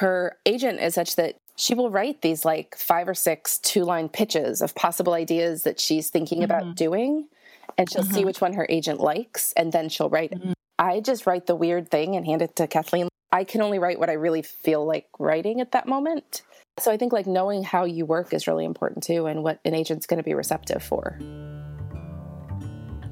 her 0.00 0.36
agent 0.46 0.80
is 0.80 0.94
such 0.94 1.16
that 1.16 1.36
she 1.56 1.74
will 1.74 1.90
write 1.90 2.22
these 2.22 2.44
like 2.44 2.76
five 2.76 3.08
or 3.08 3.14
six 3.14 3.58
two 3.58 3.84
line 3.84 4.08
pitches 4.08 4.62
of 4.62 4.74
possible 4.74 5.14
ideas 5.14 5.62
that 5.62 5.78
she's 5.78 6.08
thinking 6.10 6.38
mm-hmm. 6.38 6.44
about 6.44 6.76
doing. 6.76 7.28
And 7.78 7.90
she'll 7.90 8.02
mm-hmm. 8.02 8.14
see 8.14 8.24
which 8.24 8.40
one 8.40 8.52
her 8.54 8.66
agent 8.68 9.00
likes 9.00 9.52
and 9.54 9.72
then 9.72 9.88
she'll 9.88 10.10
write 10.10 10.32
mm-hmm. 10.32 10.50
it. 10.50 10.58
I 10.78 11.00
just 11.00 11.26
write 11.26 11.46
the 11.46 11.54
weird 11.54 11.90
thing 11.90 12.16
and 12.16 12.26
hand 12.26 12.42
it 12.42 12.56
to 12.56 12.66
Kathleen. 12.66 13.08
I 13.30 13.44
can 13.44 13.62
only 13.62 13.78
write 13.78 13.98
what 13.98 14.10
I 14.10 14.14
really 14.14 14.42
feel 14.42 14.84
like 14.84 15.06
writing 15.18 15.60
at 15.60 15.72
that 15.72 15.86
moment. 15.86 16.42
So 16.78 16.90
I 16.90 16.96
think 16.96 17.12
like 17.12 17.26
knowing 17.26 17.62
how 17.62 17.84
you 17.84 18.04
work 18.04 18.34
is 18.34 18.46
really 18.46 18.64
important 18.64 19.04
too 19.04 19.26
and 19.26 19.42
what 19.42 19.60
an 19.64 19.74
agent's 19.74 20.06
going 20.06 20.18
to 20.18 20.24
be 20.24 20.34
receptive 20.34 20.82
for. 20.82 21.18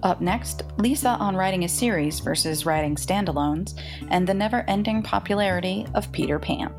Up 0.02 0.20
next, 0.20 0.62
Lisa 0.78 1.10
on 1.10 1.36
writing 1.36 1.64
a 1.64 1.68
series 1.68 2.20
versus 2.20 2.64
writing 2.64 2.96
standalones 2.96 3.78
and 4.08 4.26
the 4.26 4.34
never 4.34 4.64
ending 4.66 5.02
popularity 5.02 5.86
of 5.94 6.10
Peter 6.10 6.38
Pan. 6.38 6.74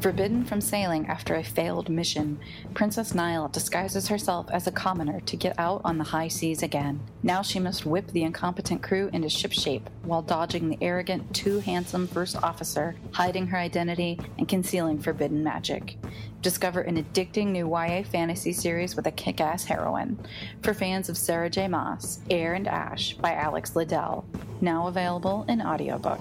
Forbidden 0.00 0.44
from 0.44 0.60
sailing 0.60 1.06
after 1.06 1.34
a 1.34 1.42
failed 1.42 1.88
mission, 1.88 2.38
Princess 2.74 3.14
Nile 3.14 3.48
disguises 3.48 4.08
herself 4.08 4.46
as 4.52 4.66
a 4.66 4.72
commoner 4.72 5.20
to 5.20 5.36
get 5.36 5.58
out 5.58 5.80
on 5.84 5.96
the 5.96 6.04
high 6.04 6.28
seas 6.28 6.62
again. 6.62 7.00
Now 7.22 7.40
she 7.40 7.58
must 7.58 7.86
whip 7.86 8.08
the 8.08 8.22
incompetent 8.22 8.82
crew 8.82 9.08
into 9.12 9.28
shipshape 9.28 9.88
while 10.02 10.22
dodging 10.22 10.68
the 10.68 10.78
arrogant, 10.82 11.34
too 11.34 11.60
handsome 11.60 12.06
first 12.06 12.36
officer, 12.42 12.94
hiding 13.12 13.46
her 13.48 13.58
identity, 13.58 14.20
and 14.38 14.46
concealing 14.46 14.98
forbidden 14.98 15.42
magic. 15.42 15.96
Discover 16.42 16.82
an 16.82 17.02
addicting 17.02 17.48
new 17.48 17.68
YA 17.68 18.02
fantasy 18.02 18.52
series 18.52 18.94
with 18.94 19.06
a 19.06 19.10
kick 19.10 19.40
ass 19.40 19.64
heroine. 19.64 20.18
For 20.62 20.74
fans 20.74 21.08
of 21.08 21.16
Sarah 21.16 21.50
J. 21.50 21.68
Maas, 21.68 22.20
Air 22.30 22.52
and 22.52 22.68
Ash 22.68 23.14
by 23.14 23.32
Alex 23.32 23.74
Liddell. 23.74 24.26
Now 24.60 24.88
available 24.88 25.46
in 25.48 25.62
audiobook 25.62 26.20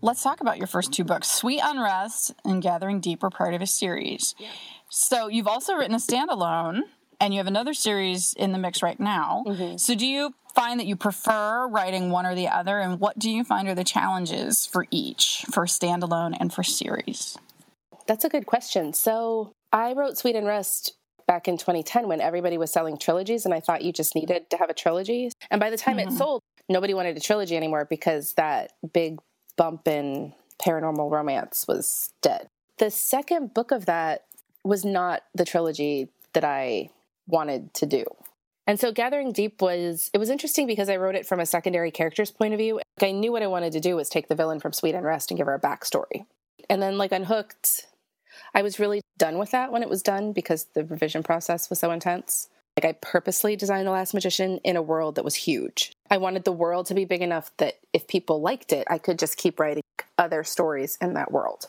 let's 0.00 0.22
talk 0.22 0.40
about 0.40 0.58
your 0.58 0.66
first 0.66 0.92
two 0.92 1.04
books 1.04 1.30
Sweet 1.30 1.60
Unrest 1.62 2.34
and 2.44 2.62
Gathering 2.62 3.00
Deep 3.00 3.22
are 3.22 3.30
part 3.30 3.54
of 3.54 3.62
a 3.62 3.66
series. 3.66 4.34
Yeah. 4.38 4.48
So 4.88 5.28
you've 5.28 5.48
also 5.48 5.74
written 5.74 5.94
a 5.94 5.98
standalone 5.98 6.82
and 7.20 7.34
you 7.34 7.38
have 7.38 7.46
another 7.46 7.74
series 7.74 8.32
in 8.34 8.52
the 8.52 8.58
mix 8.58 8.82
right 8.82 8.98
now. 8.98 9.44
Mm-hmm. 9.46 9.76
So 9.76 9.94
do 9.94 10.06
you 10.06 10.34
find 10.54 10.80
that 10.80 10.86
you 10.86 10.96
prefer 10.96 11.68
writing 11.68 12.10
one 12.10 12.26
or 12.26 12.34
the 12.34 12.48
other 12.48 12.78
and 12.78 13.00
what 13.00 13.18
do 13.18 13.30
you 13.30 13.44
find 13.44 13.68
are 13.68 13.74
the 13.74 13.84
challenges 13.84 14.66
for 14.66 14.86
each 14.90 15.44
for 15.50 15.66
standalone 15.66 16.36
and 16.38 16.52
for 16.52 16.62
series? 16.62 17.36
That's 18.06 18.24
a 18.24 18.28
good 18.28 18.46
question. 18.46 18.92
So 18.92 19.52
I 19.72 19.92
wrote 19.92 20.16
Sweet 20.16 20.36
Unrest 20.36 20.94
back 21.26 21.46
in 21.46 21.58
2010 21.58 22.08
when 22.08 22.22
everybody 22.22 22.56
was 22.56 22.72
selling 22.72 22.96
trilogies 22.96 23.44
and 23.44 23.52
I 23.52 23.60
thought 23.60 23.82
you 23.82 23.92
just 23.92 24.14
needed 24.14 24.48
to 24.50 24.56
have 24.56 24.70
a 24.70 24.74
trilogy. 24.74 25.30
And 25.50 25.60
by 25.60 25.70
the 25.70 25.76
time 25.76 25.98
mm-hmm. 25.98 26.14
it 26.14 26.16
sold, 26.16 26.40
nobody 26.68 26.94
wanted 26.94 27.16
a 27.16 27.20
trilogy 27.20 27.56
anymore 27.56 27.86
because 27.88 28.32
that 28.34 28.72
big 28.94 29.18
bump 29.58 29.86
in 29.86 30.32
paranormal 30.58 31.10
romance 31.10 31.66
was 31.68 32.14
dead. 32.22 32.48
The 32.78 32.90
second 32.90 33.52
book 33.52 33.70
of 33.70 33.84
that 33.84 34.24
was 34.64 34.84
not 34.84 35.24
the 35.34 35.44
trilogy 35.44 36.08
that 36.32 36.44
I 36.44 36.88
wanted 37.26 37.74
to 37.74 37.86
do. 37.86 38.04
And 38.66 38.78
so 38.78 38.92
Gathering 38.92 39.32
Deep 39.32 39.60
was 39.60 40.10
it 40.12 40.18
was 40.18 40.30
interesting 40.30 40.66
because 40.66 40.88
I 40.88 40.96
wrote 40.96 41.14
it 41.14 41.26
from 41.26 41.40
a 41.40 41.46
secondary 41.46 41.90
character's 41.90 42.30
point 42.30 42.54
of 42.54 42.58
view. 42.58 42.80
I 43.00 43.12
knew 43.12 43.32
what 43.32 43.42
I 43.42 43.46
wanted 43.46 43.72
to 43.72 43.80
do 43.80 43.96
was 43.96 44.08
take 44.08 44.28
the 44.28 44.34
villain 44.34 44.60
from 44.60 44.72
Sweet 44.72 44.94
Unrest 44.94 45.30
and 45.30 45.38
give 45.38 45.46
her 45.46 45.54
a 45.54 45.60
backstory. 45.60 46.26
And 46.68 46.82
then 46.82 46.98
like 46.98 47.12
Unhooked, 47.12 47.86
I 48.54 48.62
was 48.62 48.78
really 48.78 49.00
done 49.16 49.38
with 49.38 49.50
that 49.52 49.72
when 49.72 49.82
it 49.82 49.88
was 49.88 50.02
done 50.02 50.32
because 50.32 50.66
the 50.74 50.84
revision 50.84 51.22
process 51.22 51.70
was 51.70 51.78
so 51.78 51.90
intense. 51.90 52.48
Like 52.78 52.94
I 52.94 52.96
purposely 53.00 53.56
designed 53.56 53.88
The 53.88 53.90
Last 53.90 54.14
Magician 54.14 54.60
in 54.62 54.76
a 54.76 54.82
world 54.82 55.16
that 55.16 55.24
was 55.24 55.34
huge. 55.34 55.90
I 56.12 56.18
wanted 56.18 56.44
the 56.44 56.52
world 56.52 56.86
to 56.86 56.94
be 56.94 57.04
big 57.04 57.22
enough 57.22 57.50
that 57.56 57.80
if 57.92 58.06
people 58.06 58.40
liked 58.40 58.72
it, 58.72 58.86
I 58.88 58.98
could 58.98 59.18
just 59.18 59.36
keep 59.36 59.58
writing 59.58 59.82
other 60.16 60.44
stories 60.44 60.96
in 61.00 61.14
that 61.14 61.32
world. 61.32 61.66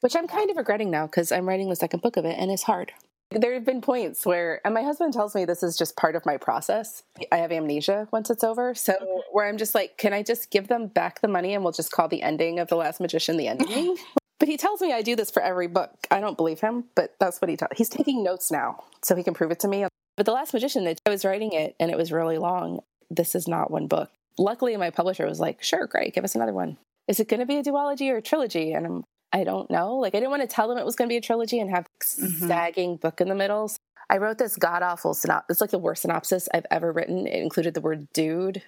Which 0.00 0.14
I'm 0.14 0.28
kind 0.28 0.50
of 0.50 0.58
regretting 0.58 0.90
now 0.90 1.06
because 1.06 1.32
I'm 1.32 1.48
writing 1.48 1.70
the 1.70 1.76
second 1.76 2.02
book 2.02 2.18
of 2.18 2.26
it 2.26 2.36
and 2.38 2.50
it's 2.50 2.64
hard. 2.64 2.92
There 3.30 3.54
have 3.54 3.64
been 3.64 3.80
points 3.80 4.26
where, 4.26 4.60
and 4.62 4.74
my 4.74 4.82
husband 4.82 5.14
tells 5.14 5.34
me 5.34 5.46
this 5.46 5.62
is 5.62 5.74
just 5.74 5.96
part 5.96 6.16
of 6.16 6.26
my 6.26 6.36
process. 6.36 7.02
I 7.32 7.38
have 7.38 7.50
amnesia 7.50 8.08
once 8.12 8.28
it's 8.28 8.44
over. 8.44 8.74
So, 8.74 9.22
where 9.32 9.48
I'm 9.48 9.56
just 9.56 9.74
like, 9.74 9.96
can 9.96 10.12
I 10.12 10.22
just 10.22 10.50
give 10.50 10.68
them 10.68 10.86
back 10.86 11.22
the 11.22 11.28
money 11.28 11.54
and 11.54 11.64
we'll 11.64 11.72
just 11.72 11.92
call 11.92 12.08
the 12.08 12.20
ending 12.20 12.58
of 12.58 12.68
The 12.68 12.76
Last 12.76 13.00
Magician 13.00 13.38
the 13.38 13.48
ending? 13.48 13.96
but 14.38 14.48
he 14.48 14.58
tells 14.58 14.82
me 14.82 14.92
I 14.92 15.00
do 15.00 15.16
this 15.16 15.30
for 15.30 15.40
every 15.40 15.66
book. 15.66 15.94
I 16.10 16.20
don't 16.20 16.36
believe 16.36 16.60
him, 16.60 16.84
but 16.94 17.14
that's 17.18 17.40
what 17.40 17.48
he 17.48 17.56
tells. 17.56 17.70
He's 17.74 17.88
taking 17.88 18.22
notes 18.22 18.52
now 18.52 18.84
so 19.00 19.16
he 19.16 19.22
can 19.22 19.32
prove 19.32 19.50
it 19.50 19.60
to 19.60 19.68
me. 19.68 19.86
But 20.16 20.26
The 20.26 20.32
Last 20.32 20.52
Magician, 20.52 20.84
that 20.84 21.00
I 21.06 21.10
was 21.10 21.24
writing 21.24 21.52
it 21.52 21.74
and 21.80 21.90
it 21.90 21.96
was 21.96 22.12
really 22.12 22.38
long. 22.38 22.80
This 23.10 23.34
is 23.34 23.48
not 23.48 23.70
one 23.70 23.86
book. 23.86 24.10
Luckily, 24.38 24.76
my 24.76 24.90
publisher 24.90 25.26
was 25.26 25.40
like, 25.40 25.62
sure, 25.62 25.86
great, 25.86 26.14
give 26.14 26.24
us 26.24 26.34
another 26.34 26.52
one. 26.52 26.78
Is 27.08 27.20
it 27.20 27.28
going 27.28 27.40
to 27.40 27.46
be 27.46 27.56
a 27.56 27.62
duology 27.62 28.10
or 28.10 28.16
a 28.16 28.22
trilogy? 28.22 28.72
And 28.72 28.86
I'm, 28.86 29.04
I 29.32 29.44
don't 29.44 29.70
know. 29.70 29.96
Like, 29.96 30.14
I 30.14 30.18
didn't 30.18 30.30
want 30.30 30.42
to 30.42 30.48
tell 30.48 30.68
them 30.68 30.78
it 30.78 30.86
was 30.86 30.96
going 30.96 31.08
to 31.08 31.12
be 31.12 31.18
a 31.18 31.22
trilogy 31.22 31.58
and 31.58 31.70
have 31.70 31.86
mm-hmm. 32.00 32.46
sagging 32.46 32.96
book 32.96 33.20
in 33.20 33.28
the 33.28 33.34
middle. 33.34 33.68
So 33.68 33.76
I 34.08 34.18
wrote 34.18 34.38
this 34.38 34.56
god 34.56 34.82
awful 34.82 35.14
synopsis. 35.14 35.46
It's 35.50 35.60
like 35.60 35.70
the 35.70 35.78
worst 35.78 36.02
synopsis 36.02 36.48
I've 36.54 36.66
ever 36.70 36.92
written. 36.92 37.26
It 37.26 37.42
included 37.42 37.74
the 37.74 37.80
word 37.80 38.08
dude 38.12 38.62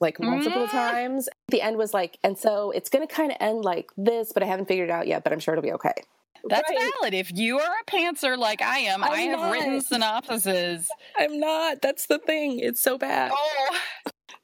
like 0.00 0.20
multiple 0.20 0.66
mm. 0.66 0.70
times. 0.70 1.28
The 1.48 1.62
end 1.62 1.76
was 1.76 1.94
like, 1.94 2.18
and 2.22 2.36
so 2.38 2.70
it's 2.70 2.90
going 2.90 3.06
to 3.06 3.12
kind 3.12 3.30
of 3.30 3.38
end 3.40 3.64
like 3.64 3.90
this, 3.96 4.32
but 4.32 4.42
I 4.42 4.46
haven't 4.46 4.68
figured 4.68 4.90
it 4.90 4.92
out 4.92 5.06
yet, 5.06 5.24
but 5.24 5.32
I'm 5.32 5.40
sure 5.40 5.54
it'll 5.54 5.62
be 5.62 5.72
okay. 5.72 5.94
That's 6.48 6.68
right. 6.70 6.92
valid. 7.00 7.14
If 7.14 7.32
you 7.32 7.58
are 7.58 7.72
a 7.82 7.90
pantser 7.90 8.36
like 8.36 8.62
I 8.62 8.78
am, 8.78 9.02
I'm 9.02 9.10
I 9.12 9.18
have 9.20 9.40
not. 9.40 9.52
written 9.52 9.80
synopsises. 9.80 10.86
I'm 11.16 11.38
not. 11.38 11.82
That's 11.82 12.06
the 12.06 12.18
thing. 12.18 12.60
It's 12.60 12.80
so 12.80 12.98
bad. 12.98 13.32
Oh. 13.34 13.78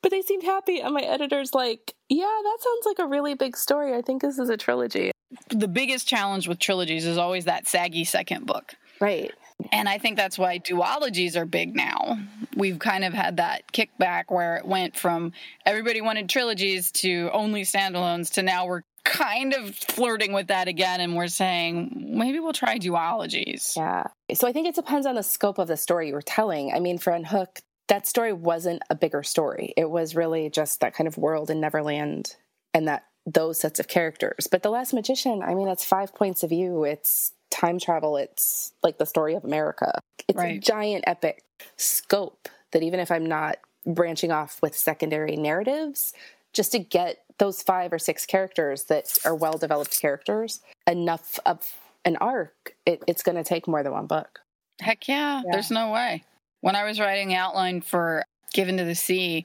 But 0.02 0.10
they 0.10 0.22
seemed 0.22 0.42
happy, 0.42 0.80
and 0.80 0.92
my 0.94 1.02
editor's 1.02 1.54
like, 1.54 1.94
"Yeah, 2.08 2.24
that 2.24 2.58
sounds 2.60 2.86
like 2.86 2.98
a 2.98 3.06
really 3.06 3.34
big 3.34 3.56
story. 3.56 3.94
I 3.94 4.02
think 4.02 4.20
this 4.20 4.38
is 4.38 4.48
a 4.48 4.56
trilogy." 4.56 5.12
The 5.48 5.68
biggest 5.68 6.08
challenge 6.08 6.48
with 6.48 6.58
trilogies 6.58 7.06
is 7.06 7.18
always 7.18 7.44
that 7.44 7.68
saggy 7.68 8.04
second 8.04 8.46
book. 8.46 8.74
Right. 9.00 9.32
And 9.70 9.88
I 9.88 9.98
think 9.98 10.16
that's 10.16 10.38
why 10.38 10.58
duologies 10.58 11.36
are 11.36 11.44
big 11.44 11.74
now. 11.74 12.18
We've 12.56 12.78
kind 12.78 13.04
of 13.04 13.12
had 13.12 13.36
that 13.36 13.72
kickback 13.72 14.24
where 14.28 14.56
it 14.56 14.66
went 14.66 14.96
from 14.96 15.32
everybody 15.64 16.00
wanted 16.00 16.28
trilogies 16.28 16.90
to 16.92 17.30
only 17.32 17.62
standalones 17.62 18.32
to 18.34 18.42
now 18.42 18.66
we're 18.66 18.82
kind 19.12 19.52
of 19.52 19.74
flirting 19.74 20.32
with 20.32 20.46
that 20.46 20.68
again 20.68 21.00
and 21.00 21.14
we're 21.14 21.28
saying 21.28 22.08
maybe 22.14 22.40
we'll 22.40 22.52
try 22.52 22.78
duologies. 22.78 23.76
Yeah. 23.76 24.04
So 24.34 24.48
I 24.48 24.52
think 24.52 24.66
it 24.66 24.74
depends 24.74 25.06
on 25.06 25.14
the 25.16 25.22
scope 25.22 25.58
of 25.58 25.68
the 25.68 25.76
story 25.76 26.08
you 26.08 26.14
were 26.14 26.22
telling. 26.22 26.72
I 26.72 26.80
mean, 26.80 26.96
for 26.96 27.12
Unhook, 27.12 27.60
that 27.88 28.06
story 28.06 28.32
wasn't 28.32 28.82
a 28.88 28.94
bigger 28.94 29.22
story. 29.22 29.74
It 29.76 29.90
was 29.90 30.16
really 30.16 30.48
just 30.48 30.80
that 30.80 30.94
kind 30.94 31.06
of 31.06 31.18
world 31.18 31.50
in 31.50 31.60
Neverland 31.60 32.36
and 32.72 32.88
that 32.88 33.04
those 33.26 33.60
sets 33.60 33.78
of 33.78 33.86
characters. 33.86 34.48
But 34.50 34.62
The 34.62 34.70
Last 34.70 34.94
Magician, 34.94 35.42
I 35.42 35.54
mean, 35.54 35.68
it's 35.68 35.84
five 35.84 36.14
points 36.14 36.42
of 36.42 36.50
view. 36.50 36.84
It's 36.84 37.32
time 37.50 37.78
travel. 37.78 38.16
It's 38.16 38.72
like 38.82 38.98
the 38.98 39.06
story 39.06 39.34
of 39.34 39.44
America. 39.44 40.00
It's 40.26 40.38
right. 40.38 40.56
a 40.56 40.60
giant 40.60 41.04
epic 41.06 41.44
scope 41.76 42.48
that 42.72 42.82
even 42.82 42.98
if 42.98 43.10
I'm 43.10 43.26
not 43.26 43.58
branching 43.86 44.32
off 44.32 44.60
with 44.62 44.76
secondary 44.76 45.36
narratives, 45.36 46.14
just 46.52 46.72
to 46.72 46.78
get 46.78 47.18
those 47.42 47.60
five 47.60 47.92
or 47.92 47.98
six 47.98 48.24
characters 48.24 48.84
that 48.84 49.18
are 49.24 49.34
well 49.34 49.58
developed 49.58 50.00
characters 50.00 50.60
enough 50.86 51.40
of 51.44 51.76
an 52.04 52.16
arc, 52.18 52.76
it, 52.86 53.02
it's 53.08 53.24
going 53.24 53.34
to 53.34 53.42
take 53.42 53.66
more 53.66 53.82
than 53.82 53.90
one 53.90 54.06
book. 54.06 54.38
Heck 54.80 55.08
yeah, 55.08 55.42
yeah, 55.44 55.50
there's 55.50 55.70
no 55.72 55.90
way. 55.90 56.22
When 56.60 56.76
I 56.76 56.84
was 56.84 57.00
writing 57.00 57.34
outline 57.34 57.80
for 57.80 58.22
Given 58.54 58.76
to 58.76 58.84
the 58.84 58.94
Sea, 58.94 59.44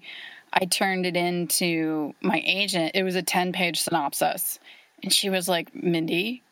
I 0.54 0.66
turned 0.66 1.08
it 1.08 1.18
into 1.18 2.14
my 2.22 2.40
agent. 2.46 2.92
It 2.94 3.02
was 3.02 3.16
a 3.16 3.24
10 3.24 3.52
page 3.52 3.80
synopsis. 3.82 4.60
And 5.02 5.12
she 5.12 5.32
was 5.32 5.48
like, 5.48 5.74
Mindy, 5.74 6.44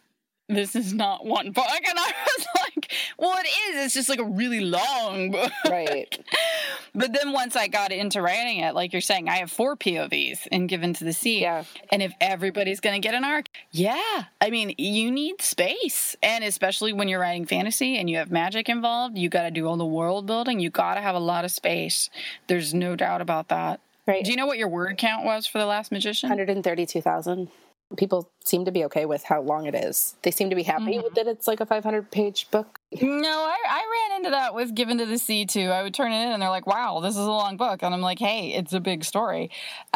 this 0.47 0.75
is 0.75 0.93
not 0.93 1.25
one 1.25 1.51
book. 1.51 1.65
And 1.87 1.99
I 1.99 2.13
was 2.25 2.47
like, 2.61 2.91
well, 3.17 3.37
it 3.37 3.47
is. 3.47 3.85
It's 3.85 3.93
just 3.93 4.09
like 4.09 4.19
a 4.19 4.25
really 4.25 4.61
long 4.61 5.31
book. 5.31 5.51
Right. 5.69 6.17
but 6.95 7.13
then 7.13 7.31
once 7.31 7.55
I 7.55 7.67
got 7.67 7.91
into 7.91 8.21
writing 8.21 8.59
it, 8.59 8.73
like 8.73 8.91
you're 8.91 9.01
saying, 9.01 9.29
I 9.29 9.37
have 9.37 9.51
four 9.51 9.75
POVs 9.75 10.47
in 10.47 10.67
Given 10.67 10.93
to 10.95 11.03
the 11.03 11.13
Sea. 11.13 11.41
Yeah. 11.41 11.63
And 11.91 12.01
if 12.01 12.13
everybody's 12.19 12.79
going 12.79 12.99
to 12.99 13.05
get 13.05 13.13
an 13.13 13.23
arc, 13.23 13.45
yeah. 13.71 14.25
I 14.41 14.49
mean, 14.49 14.73
you 14.77 15.11
need 15.11 15.41
space. 15.41 16.15
And 16.23 16.43
especially 16.43 16.91
when 16.91 17.07
you're 17.07 17.19
writing 17.19 17.45
fantasy 17.45 17.97
and 17.97 18.09
you 18.09 18.17
have 18.17 18.31
magic 18.31 18.67
involved, 18.67 19.17
you 19.17 19.29
got 19.29 19.43
to 19.43 19.51
do 19.51 19.67
all 19.67 19.77
the 19.77 19.85
world 19.85 20.25
building. 20.25 20.59
You 20.59 20.69
got 20.69 20.95
to 20.95 21.01
have 21.01 21.15
a 21.15 21.19
lot 21.19 21.45
of 21.45 21.51
space. 21.51 22.09
There's 22.47 22.73
no 22.73 22.95
doubt 22.95 23.21
about 23.21 23.49
that. 23.49 23.79
Right. 24.07 24.23
Do 24.23 24.31
you 24.31 24.37
know 24.37 24.47
what 24.47 24.57
your 24.57 24.67
word 24.67 24.97
count 24.97 25.25
was 25.25 25.45
for 25.47 25.59
The 25.59 25.65
Last 25.65 25.91
Magician? 25.91 26.29
132,000 26.29 27.47
People 27.95 28.29
seem 28.43 28.65
to 28.65 28.71
be 28.71 28.83
okay 28.85 29.05
with 29.05 29.23
how 29.23 29.41
long 29.41 29.65
it 29.65 29.73
is. 29.73 30.15
They 30.21 30.29
seem 30.31 30.49
to 30.51 30.55
be 30.55 30.63
happy 30.63 30.97
Mhm. 30.99 31.13
that 31.15 31.27
it's 31.27 31.47
like 31.47 31.59
a 31.59 31.65
500 31.65 32.11
page 32.11 32.49
book. 32.51 32.79
No, 33.01 33.27
I, 33.29 33.57
I 33.67 34.07
ran 34.09 34.17
into 34.19 34.29
that 34.29 34.53
with 34.53 34.75
Given 34.75 34.97
to 34.99 35.05
the 35.05 35.17
Sea 35.17 35.45
too. 35.45 35.69
I 35.71 35.81
would 35.83 35.93
turn 35.93 36.11
it 36.11 36.21
in 36.23 36.31
and 36.31 36.41
they're 36.41 36.49
like, 36.49 36.67
wow, 36.67 36.99
this 37.01 37.15
is 37.15 37.25
a 37.25 37.31
long 37.31 37.57
book. 37.57 37.81
And 37.83 37.93
I'm 37.93 38.01
like, 38.01 38.19
hey, 38.19 38.53
it's 38.53 38.71
a 38.73 38.79
big 38.79 39.03
story. 39.03 39.49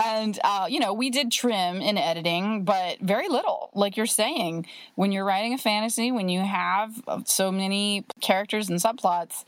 And, 0.04 0.40
uh, 0.44 0.66
you 0.70 0.80
know, 0.80 0.94
we 0.94 1.10
did 1.10 1.32
trim 1.32 1.82
in 1.82 1.98
editing, 1.98 2.64
but 2.64 3.00
very 3.00 3.28
little. 3.30 3.70
Like 3.74 3.96
you're 3.98 4.06
saying, 4.06 4.66
when 4.96 5.12
you're 5.12 5.26
writing 5.26 5.54
a 5.54 5.58
fantasy, 5.58 6.12
when 6.12 6.28
you 6.30 6.40
have 6.42 7.02
so 7.26 7.52
many 7.52 8.06
characters 8.22 8.70
and 8.70 8.80
subplots, 8.80 9.46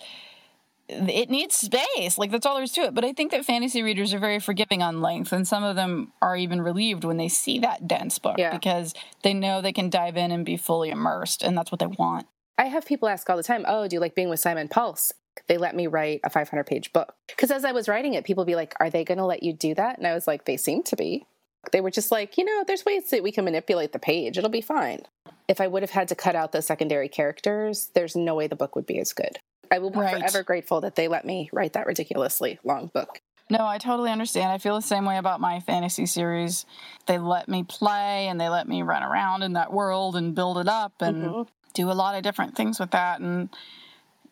it 0.91 1.29
needs 1.29 1.55
space. 1.55 2.17
Like 2.17 2.31
that's 2.31 2.45
all 2.45 2.55
there 2.55 2.63
is 2.63 2.71
to 2.73 2.81
it. 2.81 2.93
But 2.93 3.05
I 3.05 3.13
think 3.13 3.31
that 3.31 3.45
fantasy 3.45 3.81
readers 3.81 4.13
are 4.13 4.19
very 4.19 4.39
forgiving 4.39 4.83
on 4.83 5.01
length, 5.01 5.31
and 5.31 5.47
some 5.47 5.63
of 5.63 5.75
them 5.75 6.11
are 6.21 6.35
even 6.35 6.61
relieved 6.61 7.03
when 7.03 7.17
they 7.17 7.29
see 7.29 7.59
that 7.59 7.87
dense 7.87 8.19
book 8.19 8.37
Yeah. 8.37 8.51
because 8.51 8.93
they 9.23 9.33
know 9.33 9.61
they 9.61 9.73
can 9.73 9.89
dive 9.89 10.17
in 10.17 10.31
and 10.31 10.45
be 10.45 10.57
fully 10.57 10.89
immersed, 10.89 11.41
and 11.43 11.57
that's 11.57 11.71
what 11.71 11.79
they 11.79 11.87
want. 11.87 12.27
I 12.57 12.65
have 12.65 12.85
people 12.85 13.07
ask 13.07 13.29
all 13.29 13.37
the 13.37 13.43
time, 13.43 13.65
"Oh, 13.67 13.87
do 13.87 13.95
you 13.95 13.99
like 13.99 14.15
being 14.15 14.29
with 14.29 14.39
Simon 14.39 14.67
Pulse?" 14.67 15.13
They 15.47 15.57
let 15.57 15.75
me 15.75 15.87
write 15.87 16.19
a 16.23 16.29
500 16.29 16.65
page 16.65 16.91
book 16.91 17.15
because 17.27 17.51
as 17.51 17.63
I 17.63 17.71
was 17.71 17.87
writing 17.87 18.13
it, 18.13 18.25
people 18.25 18.43
be 18.45 18.55
like, 18.55 18.73
"Are 18.79 18.89
they 18.89 19.03
going 19.05 19.17
to 19.17 19.25
let 19.25 19.43
you 19.43 19.53
do 19.53 19.73
that?" 19.75 19.97
And 19.97 20.05
I 20.05 20.13
was 20.13 20.27
like, 20.27 20.45
"They 20.45 20.57
seem 20.57 20.83
to 20.83 20.95
be." 20.95 21.25
They 21.71 21.79
were 21.79 21.91
just 21.91 22.11
like, 22.11 22.37
you 22.39 22.43
know, 22.43 22.63
there's 22.65 22.85
ways 22.85 23.09
that 23.11 23.21
we 23.23 23.31
can 23.31 23.45
manipulate 23.45 23.91
the 23.93 23.99
page. 23.99 24.37
It'll 24.37 24.49
be 24.49 24.61
fine. 24.61 25.03
If 25.47 25.61
I 25.61 25.67
would 25.67 25.83
have 25.83 25.91
had 25.91 26.07
to 26.07 26.15
cut 26.15 26.35
out 26.35 26.51
the 26.51 26.61
secondary 26.61 27.07
characters, 27.07 27.91
there's 27.93 28.15
no 28.15 28.33
way 28.33 28.47
the 28.47 28.55
book 28.55 28.75
would 28.75 28.87
be 28.87 28.97
as 28.99 29.13
good. 29.13 29.37
I 29.71 29.79
will 29.79 29.89
be 29.89 29.99
Right. 29.99 30.19
forever 30.19 30.43
grateful 30.43 30.81
that 30.81 30.95
they 30.95 31.07
let 31.07 31.25
me 31.25 31.49
write 31.53 31.73
that 31.73 31.87
ridiculously 31.87 32.59
long 32.63 32.87
book. 32.87 33.21
No, 33.49 33.65
I 33.65 33.77
totally 33.79 34.11
understand. 34.11 34.51
I 34.51 34.57
feel 34.57 34.75
the 34.75 34.81
same 34.81 35.05
way 35.05 35.17
about 35.17 35.41
my 35.41 35.59
fantasy 35.61 36.05
series. 36.05 36.65
They 37.07 37.17
let 37.17 37.49
me 37.49 37.63
play 37.63 38.27
and 38.27 38.39
they 38.39 38.49
let 38.49 38.67
me 38.67 38.81
run 38.81 39.03
around 39.03 39.43
in 39.43 39.53
that 39.53 39.73
world 39.73 40.15
and 40.15 40.35
build 40.35 40.57
it 40.57 40.67
up 40.69 41.01
and 41.01 41.23
Mhm. 41.23 41.47
do 41.73 41.89
a 41.91 41.93
lot 41.93 42.15
of 42.15 42.23
different 42.23 42.55
things 42.55 42.79
with 42.79 42.91
that. 42.91 43.19
And 43.19 43.49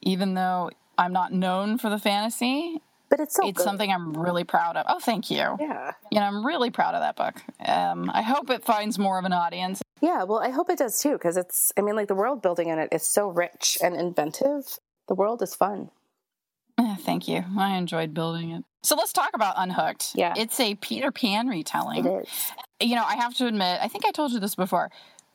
even 0.02 0.36
though 0.36 0.70
I'm 0.98 1.12
not 1.14 1.34
known 1.34 1.78
for 1.78 1.90
the 1.90 2.00
fantasy, 2.00 2.82
But 3.10 3.20
it's 3.20 3.36
so 3.36 3.48
it's 3.48 3.58
good. 3.58 3.64
something 3.64 3.92
I'm 3.92 4.16
really 4.16 4.44
proud 4.44 4.78
of. 4.78 4.86
Oh, 4.88 5.00
thank 5.00 5.32
you. 5.32 5.58
Yeah. 5.60 5.94
You 6.12 6.20
know, 6.20 6.26
I'm 6.26 6.46
really 6.46 6.70
proud 6.70 6.94
of 6.94 7.02
that 7.02 7.16
book. 7.16 7.42
Um, 7.66 8.10
I 8.14 8.22
hope 8.22 8.50
it 8.50 8.64
finds 8.64 9.00
more 9.00 9.18
of 9.18 9.26
an 9.26 9.34
audience. 9.34 9.82
Yeah, 10.00 10.24
well, 10.24 10.40
I 10.40 10.50
hope 10.50 10.70
it 10.70 10.78
does 10.78 11.00
too, 11.02 11.14
because 11.14 11.36
it's, 11.36 11.74
I 11.76 11.82
mean, 11.82 11.96
like 11.96 12.08
the 12.08 12.16
world 12.16 12.42
building 12.42 12.70
in 12.70 12.80
it 12.80 12.90
is 12.94 13.04
so 13.04 13.28
rich 13.28 13.78
and 13.84 13.96
inventive. 13.96 14.80
The 15.10 15.16
world 15.16 15.42
is 15.42 15.56
fun. 15.56 15.90
Eh, 16.78 16.96
Thank 17.00 17.28
you. 17.28 17.44
I 17.58 17.76
enjoyed 17.78 18.14
building 18.14 18.52
it. 18.52 18.64
So 18.84 18.96
let's 18.96 19.12
talk 19.12 19.32
about 19.34 19.56
Unhooked. 19.58 20.12
Yeah. 20.16 20.34
It's 20.38 20.58
a 20.60 20.76
Peter 20.76 21.12
Pan 21.12 21.48
retelling. 21.48 22.06
It 22.06 22.28
is. 22.28 22.52
you 22.80 22.96
know, 22.96 23.04
I 23.04 23.16
have 23.16 23.34
to 23.36 23.48
admit, 23.48 23.80
I 23.82 23.90
think 23.90 24.06
I 24.06 24.12
told 24.12 24.32
you 24.32 24.40
this 24.40 24.56
before. 24.56 24.90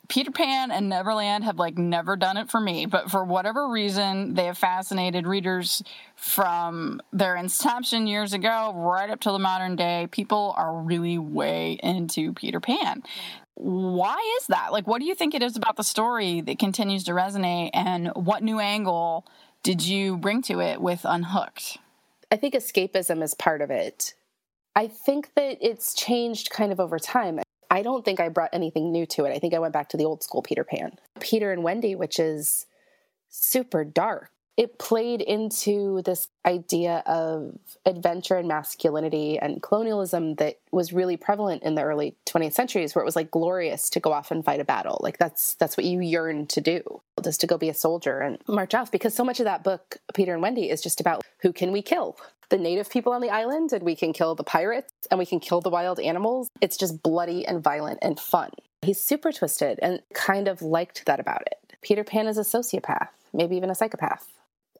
Peter 0.07 0.31
Pan 0.31 0.71
and 0.71 0.87
Neverland 0.87 1.43
have 1.43 1.57
like 1.57 1.77
never 1.77 2.15
done 2.15 2.37
it 2.37 2.49
for 2.49 2.59
me, 2.59 2.85
but 2.85 3.11
for 3.11 3.23
whatever 3.23 3.67
reason, 3.69 4.33
they 4.33 4.45
have 4.45 4.57
fascinated 4.57 5.27
readers 5.27 5.83
from 6.15 7.01
their 7.11 7.35
inception 7.35 8.07
years 8.07 8.33
ago 8.33 8.71
right 8.75 9.09
up 9.09 9.19
to 9.21 9.31
the 9.31 9.39
modern 9.39 9.75
day. 9.75 10.07
People 10.11 10.53
are 10.57 10.73
really 10.81 11.17
way 11.17 11.79
into 11.83 12.33
Peter 12.33 12.59
Pan. 12.59 13.03
Why 13.55 14.17
is 14.39 14.47
that? 14.47 14.71
Like, 14.71 14.85
what 14.85 14.99
do 14.99 15.05
you 15.05 15.15
think 15.15 15.33
it 15.33 15.41
is 15.41 15.55
about 15.55 15.75
the 15.77 15.83
story 15.83 16.41
that 16.41 16.59
continues 16.59 17.05
to 17.05 17.11
resonate, 17.11 17.71
and 17.73 18.09
what 18.13 18.43
new 18.43 18.59
angle 18.59 19.25
did 19.65 19.83
you 19.83 20.15
bring 20.15 20.43
to 20.43 20.61
it 20.61 20.79
with 20.79 21.01
Unhooked? 21.05 21.79
I 22.31 22.35
think 22.35 22.53
escapism 22.53 23.23
is 23.23 23.33
part 23.33 23.63
of 23.63 23.71
it. 23.71 24.13
I 24.75 24.87
think 24.87 25.33
that 25.33 25.57
it's 25.59 25.95
changed 25.95 26.51
kind 26.51 26.71
of 26.71 26.79
over 26.79 26.99
time. 26.99 27.39
I 27.71 27.81
don't 27.81 28.05
think 28.05 28.19
I 28.19 28.29
brought 28.29 28.51
anything 28.53 28.91
new 28.91 29.07
to 29.07 29.25
it. 29.25 29.33
I 29.33 29.39
think 29.39 29.55
I 29.55 29.59
went 29.59 29.73
back 29.73 29.89
to 29.89 29.97
the 29.97 30.05
old 30.05 30.21
school 30.21 30.43
Peter 30.43 30.63
Pan. 30.63 30.99
Peter 31.19 31.51
and 31.51 31.63
Wendy, 31.63 31.95
which 31.95 32.19
is 32.19 32.67
super 33.29 33.83
dark. 33.83 34.29
It 34.57 34.79
played 34.79 35.21
into 35.21 36.01
this 36.03 36.29
idea 36.45 37.03
of 37.05 37.57
adventure 37.85 38.37
and 38.37 38.47
masculinity 38.47 39.37
and 39.37 39.61
colonialism 39.61 40.35
that 40.35 40.59
was 40.71 40.93
really 40.93 41.17
prevalent 41.17 41.63
in 41.63 41.75
the 41.75 41.83
early 41.83 42.15
20th 42.25 42.53
centuries 42.53 42.95
where 42.95 43.01
it 43.01 43.05
was 43.05 43.17
like 43.17 43.31
glorious 43.31 43.89
to 43.89 43.99
go 43.99 44.13
off 44.13 44.31
and 44.31 44.45
fight 44.45 44.61
a 44.61 44.65
battle. 44.65 44.99
Like 45.01 45.17
that's 45.17 45.55
that's 45.55 45.75
what 45.75 45.85
you 45.85 45.99
yearn 45.99 46.47
to 46.47 46.61
do, 46.61 47.01
just 47.21 47.41
to 47.41 47.47
go 47.47 47.57
be 47.57 47.69
a 47.69 47.73
soldier 47.73 48.19
and 48.19 48.37
march 48.47 48.73
off 48.73 48.91
because 48.91 49.13
so 49.13 49.25
much 49.25 49.41
of 49.41 49.45
that 49.45 49.63
book 49.63 49.97
Peter 50.13 50.33
and 50.33 50.41
Wendy 50.41 50.69
is 50.69 50.81
just 50.81 51.01
about 51.01 51.21
who 51.41 51.51
can 51.51 51.73
we 51.73 51.81
kill? 51.81 52.17
The 52.49 52.57
native 52.57 52.89
people 52.89 53.11
on 53.11 53.21
the 53.21 53.29
island 53.29 53.73
and 53.73 53.83
we 53.83 53.95
can 53.95 54.13
kill 54.13 54.35
the 54.35 54.43
pirates 54.43 54.93
and 55.11 55.17
we 55.17 55.25
can 55.25 55.39
kill 55.41 55.59
the 55.59 55.69
wild 55.69 55.99
animals. 55.99 56.47
It's 56.61 56.77
just 56.77 57.03
bloody 57.03 57.45
and 57.45 57.61
violent 57.61 57.99
and 58.01 58.19
fun. 58.19 58.51
He's 58.83 59.01
super 59.01 59.33
twisted 59.33 59.79
and 59.81 60.01
kind 60.13 60.47
of 60.47 60.61
liked 60.61 61.05
that 61.07 61.19
about 61.19 61.41
it. 61.41 61.75
Peter 61.81 62.03
Pan 62.03 62.27
is 62.27 62.37
a 62.37 62.41
sociopath, 62.41 63.09
maybe 63.33 63.57
even 63.57 63.69
a 63.69 63.75
psychopath. 63.75 64.34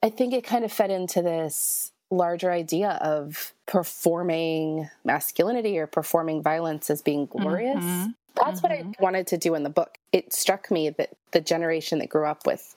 I 0.06 0.10
think 0.10 0.32
it 0.32 0.44
kind 0.44 0.64
of 0.64 0.72
fed 0.72 0.92
into 0.92 1.20
this 1.20 1.90
larger 2.12 2.52
idea 2.52 2.90
of 3.02 3.52
performing 3.66 4.88
masculinity 5.04 5.76
or 5.78 5.88
performing 5.88 6.44
violence 6.44 6.88
as 6.90 7.02
being 7.02 7.26
glorious. 7.26 7.82
Mhm. 7.82 8.14
That's 8.36 8.62
what 8.62 8.70
I 8.70 8.84
wanted 9.00 9.26
to 9.26 9.36
do 9.36 9.56
in 9.56 9.64
the 9.64 9.68
book. 9.68 9.98
It 10.12 10.32
struck 10.32 10.70
me 10.70 10.90
that 10.90 11.10
the 11.32 11.40
generation 11.40 11.98
that 11.98 12.08
grew 12.08 12.24
up 12.24 12.46
with 12.46 12.76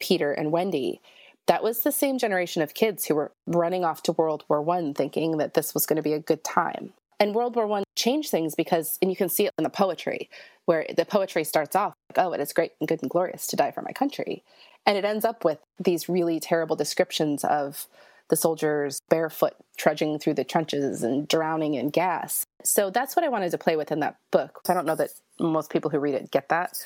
Peter 0.00 0.32
and 0.32 0.50
Wendy, 0.50 1.00
that 1.46 1.62
was 1.62 1.84
the 1.84 1.92
same 1.92 2.18
generation 2.18 2.60
of 2.60 2.74
kids 2.74 3.04
who 3.04 3.14
were 3.14 3.30
running 3.46 3.84
off 3.84 4.02
to 4.02 4.12
World 4.12 4.44
War 4.48 4.60
One 4.60 4.94
thinking 4.94 5.36
that 5.36 5.54
this 5.54 5.74
was 5.74 5.86
going 5.86 5.98
to 5.98 6.02
be 6.02 6.12
a 6.12 6.18
good 6.18 6.42
time. 6.42 6.92
And 7.20 7.36
World 7.36 7.54
War 7.54 7.68
One 7.68 7.84
changed 7.94 8.32
things 8.32 8.56
because, 8.56 8.98
and 9.00 9.12
you 9.12 9.16
can 9.16 9.28
see 9.28 9.46
it 9.46 9.52
in 9.56 9.62
the 9.62 9.70
poetry, 9.70 10.28
where 10.64 10.84
the 10.92 11.04
poetry 11.04 11.44
starts 11.44 11.76
off 11.76 11.94
"Oh, 12.18 12.32
it 12.32 12.40
is 12.40 12.52
great 12.52 12.72
and 12.80 12.88
good 12.88 13.02
and 13.02 13.10
glorious 13.10 13.46
to 13.48 13.56
die 13.56 13.70
for 13.70 13.82
my 13.82 13.92
country," 13.92 14.42
and 14.86 14.96
it 14.96 15.04
ends 15.04 15.24
up 15.24 15.44
with 15.44 15.58
these 15.78 16.08
really 16.08 16.40
terrible 16.40 16.76
descriptions 16.76 17.44
of 17.44 17.86
the 18.28 18.36
soldiers 18.36 19.00
barefoot 19.10 19.54
trudging 19.76 20.18
through 20.18 20.34
the 20.34 20.44
trenches 20.44 21.02
and 21.02 21.28
drowning 21.28 21.74
in 21.74 21.90
gas. 21.90 22.46
So 22.62 22.88
that's 22.88 23.14
what 23.14 23.24
I 23.24 23.28
wanted 23.28 23.50
to 23.50 23.58
play 23.58 23.76
with 23.76 23.92
in 23.92 24.00
that 24.00 24.16
book. 24.30 24.60
I 24.68 24.74
don't 24.74 24.86
know 24.86 24.94
that 24.94 25.10
most 25.38 25.70
people 25.70 25.90
who 25.90 25.98
read 25.98 26.14
it 26.14 26.30
get 26.30 26.48
that. 26.48 26.78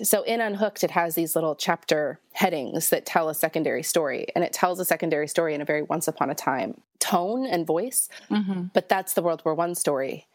So 0.00 0.22
in 0.22 0.40
Unhooked, 0.40 0.84
it 0.84 0.92
has 0.92 1.16
these 1.16 1.34
little 1.34 1.56
chapter 1.56 2.20
headings 2.32 2.90
that 2.90 3.04
tell 3.04 3.28
a 3.28 3.34
secondary 3.34 3.82
story, 3.82 4.28
and 4.36 4.44
it 4.44 4.52
tells 4.52 4.78
a 4.78 4.84
secondary 4.84 5.26
story 5.26 5.54
in 5.54 5.60
a 5.60 5.64
very 5.64 5.82
once 5.82 6.06
upon 6.06 6.30
a 6.30 6.34
time 6.36 6.80
tone 7.00 7.44
and 7.44 7.66
voice. 7.66 8.08
Mhm. 8.30 8.70
But 8.72 8.88
that's 8.88 9.14
the 9.14 9.22
World 9.22 9.42
War 9.44 9.54
One 9.54 9.74
story. 9.74 10.26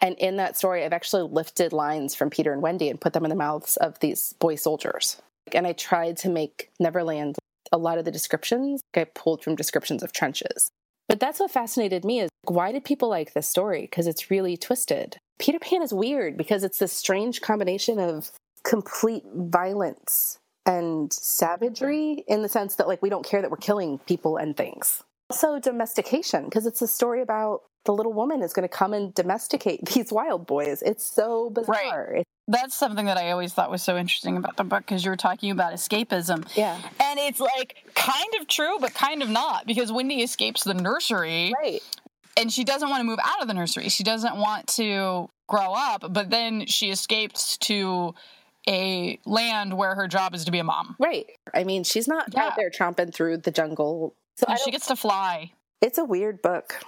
And 0.00 0.16
in 0.18 0.36
that 0.36 0.56
story, 0.56 0.84
I've 0.84 0.92
actually 0.92 1.22
lifted 1.22 1.72
lines 1.72 2.14
from 2.14 2.30
Peter 2.30 2.52
and 2.52 2.62
Wendy 2.62 2.88
and 2.88 3.00
put 3.00 3.12
them 3.12 3.24
in 3.24 3.30
the 3.30 3.36
mouths 3.36 3.76
of 3.76 3.98
these 4.00 4.34
boy 4.38 4.56
soldiers. 4.56 5.20
And 5.52 5.66
I 5.66 5.72
tried 5.72 6.16
to 6.18 6.28
make 6.28 6.70
Neverland 6.78 7.36
a 7.72 7.78
lot 7.78 7.98
of 7.98 8.04
the 8.04 8.10
descriptions 8.10 8.82
I 8.94 9.04
pulled 9.04 9.42
from 9.42 9.56
descriptions 9.56 10.02
of 10.02 10.12
trenches. 10.12 10.70
But 11.08 11.20
that's 11.20 11.40
what 11.40 11.50
fascinated 11.50 12.04
me 12.04 12.20
is 12.20 12.30
why 12.44 12.72
did 12.72 12.84
people 12.84 13.08
like 13.08 13.32
this 13.32 13.48
story? 13.48 13.82
Because 13.82 14.06
it's 14.06 14.30
really 14.30 14.56
twisted. 14.56 15.18
Peter 15.38 15.58
Pan 15.58 15.82
is 15.82 15.92
weird 15.92 16.36
because 16.36 16.64
it's 16.64 16.78
this 16.78 16.92
strange 16.92 17.40
combination 17.40 17.98
of 17.98 18.30
complete 18.64 19.24
violence 19.34 20.38
and 20.64 21.12
savagery 21.12 22.24
in 22.26 22.42
the 22.42 22.48
sense 22.48 22.74
that 22.74 22.88
like 22.88 23.02
we 23.02 23.08
don't 23.08 23.24
care 23.24 23.40
that 23.40 23.50
we're 23.50 23.56
killing 23.56 23.98
people 24.00 24.36
and 24.36 24.56
things. 24.56 25.02
Also 25.30 25.60
domestication 25.60 26.44
because 26.44 26.66
it's 26.66 26.82
a 26.82 26.88
story 26.88 27.22
about 27.22 27.62
the 27.86 27.92
little 27.94 28.12
woman 28.12 28.42
is 28.42 28.52
going 28.52 28.62
to 28.68 28.74
come 28.74 28.92
and 28.92 29.14
domesticate 29.14 29.84
these 29.94 30.12
wild 30.12 30.46
boys. 30.46 30.82
It's 30.82 31.04
so 31.04 31.48
bizarre. 31.50 32.08
It's- 32.10 32.24
That's 32.48 32.74
something 32.74 33.06
that 33.06 33.16
I 33.16 33.30
always 33.30 33.52
thought 33.54 33.70
was 33.70 33.82
so 33.82 33.96
interesting 33.96 34.36
about 34.36 34.56
the 34.56 34.64
book 34.64 34.80
because 34.80 35.04
you 35.04 35.10
were 35.10 35.16
talking 35.16 35.50
about 35.50 35.72
escapism. 35.72 36.46
yeah. 36.56 36.78
And 37.02 37.18
it's 37.18 37.40
like 37.40 37.76
kind 37.94 38.34
of 38.40 38.46
true, 38.46 38.76
but 38.80 38.92
kind 38.94 39.22
of 39.22 39.30
not 39.30 39.66
because 39.66 39.90
Wendy 39.90 40.22
escapes 40.22 40.62
the 40.62 40.74
nursery 40.74 41.52
Right. 41.60 41.82
and 42.36 42.52
she 42.52 42.62
doesn't 42.64 42.88
want 42.90 43.00
to 43.00 43.04
move 43.04 43.18
out 43.22 43.40
of 43.42 43.48
the 43.48 43.54
nursery. 43.54 43.88
She 43.88 44.04
doesn't 44.04 44.36
want 44.36 44.66
to 44.76 45.28
grow 45.48 45.72
up, 45.74 46.04
but 46.12 46.28
then 46.30 46.66
she 46.66 46.90
escapes 46.90 47.56
to 47.58 48.14
a 48.68 49.18
land 49.24 49.76
where 49.76 49.94
her 49.94 50.08
job 50.08 50.34
is 50.34 50.44
to 50.44 50.50
be 50.50 50.58
a 50.58 50.64
mom. 50.64 50.96
Right. 50.98 51.26
I 51.54 51.62
mean, 51.64 51.84
she's 51.84 52.08
not 52.08 52.28
Yeah. 52.34 52.46
out 52.46 52.56
there 52.56 52.68
tromping 52.70 53.14
through 53.14 53.38
the 53.38 53.52
jungle. 53.52 54.14
So 54.36 54.46
she 54.64 54.70
gets 54.72 54.86
to 54.88 54.96
fly. 54.96 55.52
it's 55.80 55.98
a 55.98 56.04
weird 56.04 56.42
book. 56.42 56.80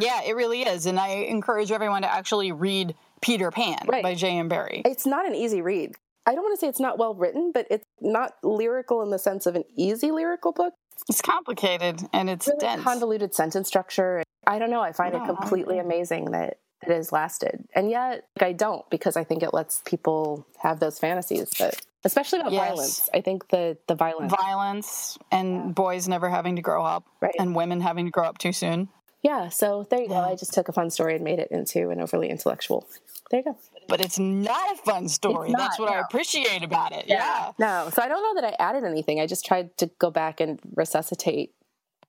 Yeah, 0.00 0.22
it 0.22 0.36
really 0.36 0.62
is. 0.62 0.86
And 0.86 0.98
I 0.98 1.08
encourage 1.08 1.70
everyone 1.72 2.02
to 2.02 2.12
actually 2.12 2.52
read 2.52 2.94
Peter 3.20 3.50
Pan 3.50 3.78
Right. 3.86 4.02
by 4.02 4.14
J.M. 4.14 4.48
Barrie. 4.48 4.82
It's 4.84 5.06
not 5.06 5.26
an 5.26 5.34
easy 5.34 5.60
read. 5.62 5.94
I 6.26 6.34
don't 6.34 6.42
want 6.44 6.54
to 6.58 6.60
say 6.60 6.68
it's 6.68 6.80
not 6.80 6.98
well 6.98 7.14
written, 7.14 7.50
but 7.52 7.66
it's 7.70 7.84
not 8.00 8.34
lyrical 8.44 9.02
in 9.02 9.10
the 9.10 9.18
sense 9.18 9.46
of 9.46 9.56
an 9.56 9.64
easy 9.76 10.10
lyrical 10.12 10.52
book. 10.52 10.72
It's 11.08 11.20
complicated 11.20 12.00
and 12.12 12.30
it's 12.30 12.46
Really 12.46 12.60
dense. 12.60 12.82
convoluted 12.82 13.34
sentence 13.34 13.66
structure. 13.68 14.22
I 14.46 14.58
don't 14.58 14.70
know. 14.70 14.80
I 14.82 14.92
find 14.92 15.14
it 15.14 15.24
completely 15.24 15.78
amazing 15.78 16.26
that 16.32 16.58
it 16.82 16.88
has 16.88 17.12
lasted, 17.12 17.64
and 17.76 17.90
yet 17.90 18.24
like, 18.40 18.48
I 18.48 18.52
don't 18.52 18.88
because 18.90 19.16
I 19.16 19.22
think 19.24 19.42
it 19.44 19.54
lets 19.54 19.82
people 19.84 20.44
have 20.58 20.80
those 20.80 20.98
fantasies. 20.98 21.48
But 21.58 21.80
especially 22.04 22.40
about 22.40 22.52
Yes. 22.52 22.68
violence, 22.68 23.10
I 23.14 23.20
think 23.20 23.48
the 23.48 23.78
the 23.88 23.94
violence. 23.94 24.32
Violence 24.32 25.18
and 25.30 25.74
boys 25.74 26.08
never 26.08 26.28
having 26.28 26.56
to 26.56 26.62
grow 26.62 26.84
up 26.84 27.04
Right. 27.20 27.34
and 27.38 27.54
women 27.54 27.80
having 27.80 28.04
to 28.06 28.10
grow 28.10 28.24
up 28.24 28.38
too 28.38 28.52
soon. 28.52 28.88
Yeah. 29.22 29.48
So 29.48 29.86
there 29.90 30.00
you 30.02 30.08
go. 30.08 30.16
I 30.16 30.34
just 30.34 30.52
took 30.52 30.68
a 30.68 30.72
fun 30.72 30.90
story 30.90 31.14
and 31.14 31.24
made 31.24 31.38
it 31.38 31.48
into 31.50 31.90
an 31.90 32.00
overly 32.00 32.28
intellectual. 32.28 32.86
There 33.30 33.40
you 33.40 33.44
go. 33.44 33.56
but 33.88 34.00
it's 34.00 34.18
not 34.18 34.74
a 34.74 34.76
fun 34.82 35.08
story. 35.08 35.50
Not, 35.50 35.58
That's 35.58 35.78
what 35.78 35.90
no. 35.90 35.96
I 35.96 36.00
appreciate 36.00 36.62
about 36.62 36.92
it. 36.92 37.06
Yeah. 37.08 37.52
No, 37.58 37.88
so 37.92 38.02
I 38.02 38.08
don't 38.08 38.22
know 38.22 38.40
that 38.40 38.52
I 38.52 38.62
added 38.62 38.84
anything. 38.84 39.20
I 39.20 39.26
just 39.26 39.44
tried 39.46 39.76
to 39.78 39.90
go 39.98 40.10
back 40.10 40.40
and 40.40 40.60
resuscitate 40.76 41.54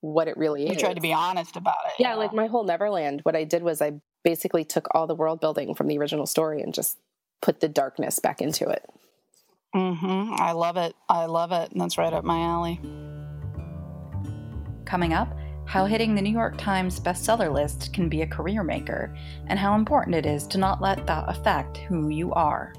what 0.01 0.27
it 0.27 0.35
really 0.35 0.63
You 0.63 0.67
is. 0.67 0.73
You 0.73 0.79
tried 0.79 0.95
to 0.95 1.01
be 1.01 1.13
honest 1.13 1.55
about 1.55 1.75
it. 1.87 1.93
yeah, 1.97 2.15
like 2.15 2.33
my 2.33 2.47
whole 2.47 2.65
Neverland, 2.65 3.21
what 3.23 3.37
I 3.37 3.45
did 3.45 3.63
was 3.63 3.81
I 3.81 3.93
basically 4.25 4.65
took 4.65 4.87
all 4.93 5.07
the 5.07 5.15
world 5.15 5.39
building 5.39 5.75
from 5.75 5.87
the 5.87 5.97
original 5.97 6.25
story 6.25 6.61
and 6.61 6.73
just 6.73 6.97
put 7.41 7.61
the 7.61 7.69
darkness 7.69 8.19
back 8.19 8.41
into 8.41 8.67
it. 8.67 8.83
Mm-hmm. 9.73 10.33
I 10.37 10.51
love 10.51 10.75
it. 10.77 10.93
I 11.07 11.25
love 11.25 11.51
it. 11.53 11.71
And 11.71 11.79
that's 11.79 11.97
right 11.97 12.11
up 12.11 12.23
my 12.25 12.39
alley. 12.41 12.81
Coming 14.85 15.13
up, 15.13 15.29
how 15.73 15.87
hitting 15.87 16.13
the 16.13 16.21
New 16.21 16.29
York 16.31 16.55
Times 16.55 16.99
bestseller 16.99 17.51
list 17.51 17.91
can 17.93 18.07
be 18.07 18.21
a 18.21 18.27
career 18.27 18.61
maker, 18.61 19.11
and 19.47 19.57
how 19.57 19.73
important 19.73 20.15
it 20.15 20.23
is 20.23 20.45
to 20.45 20.59
not 20.59 20.79
let 20.83 21.07
that 21.07 21.27
affect 21.27 21.77
who 21.77 22.09
you 22.09 22.31
are. 22.33 22.75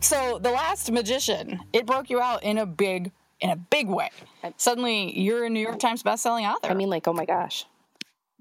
So 0.00 0.38
the 0.40 0.52
last 0.52 0.92
magician, 0.92 1.58
it 1.72 1.86
broke 1.86 2.08
you 2.08 2.20
out 2.20 2.44
in 2.44 2.58
a 2.58 2.66
big 2.66 3.10
in 3.40 3.50
a 3.50 3.56
big 3.56 3.88
way. 3.88 4.10
Suddenly 4.58 5.18
you're 5.18 5.44
a 5.44 5.50
New 5.50 5.58
York 5.58 5.80
Times 5.80 6.04
bestselling 6.04 6.48
author. 6.48 6.70
I 6.70 6.74
mean, 6.74 6.88
like, 6.88 7.08
oh 7.08 7.12
my 7.12 7.24
gosh, 7.24 7.66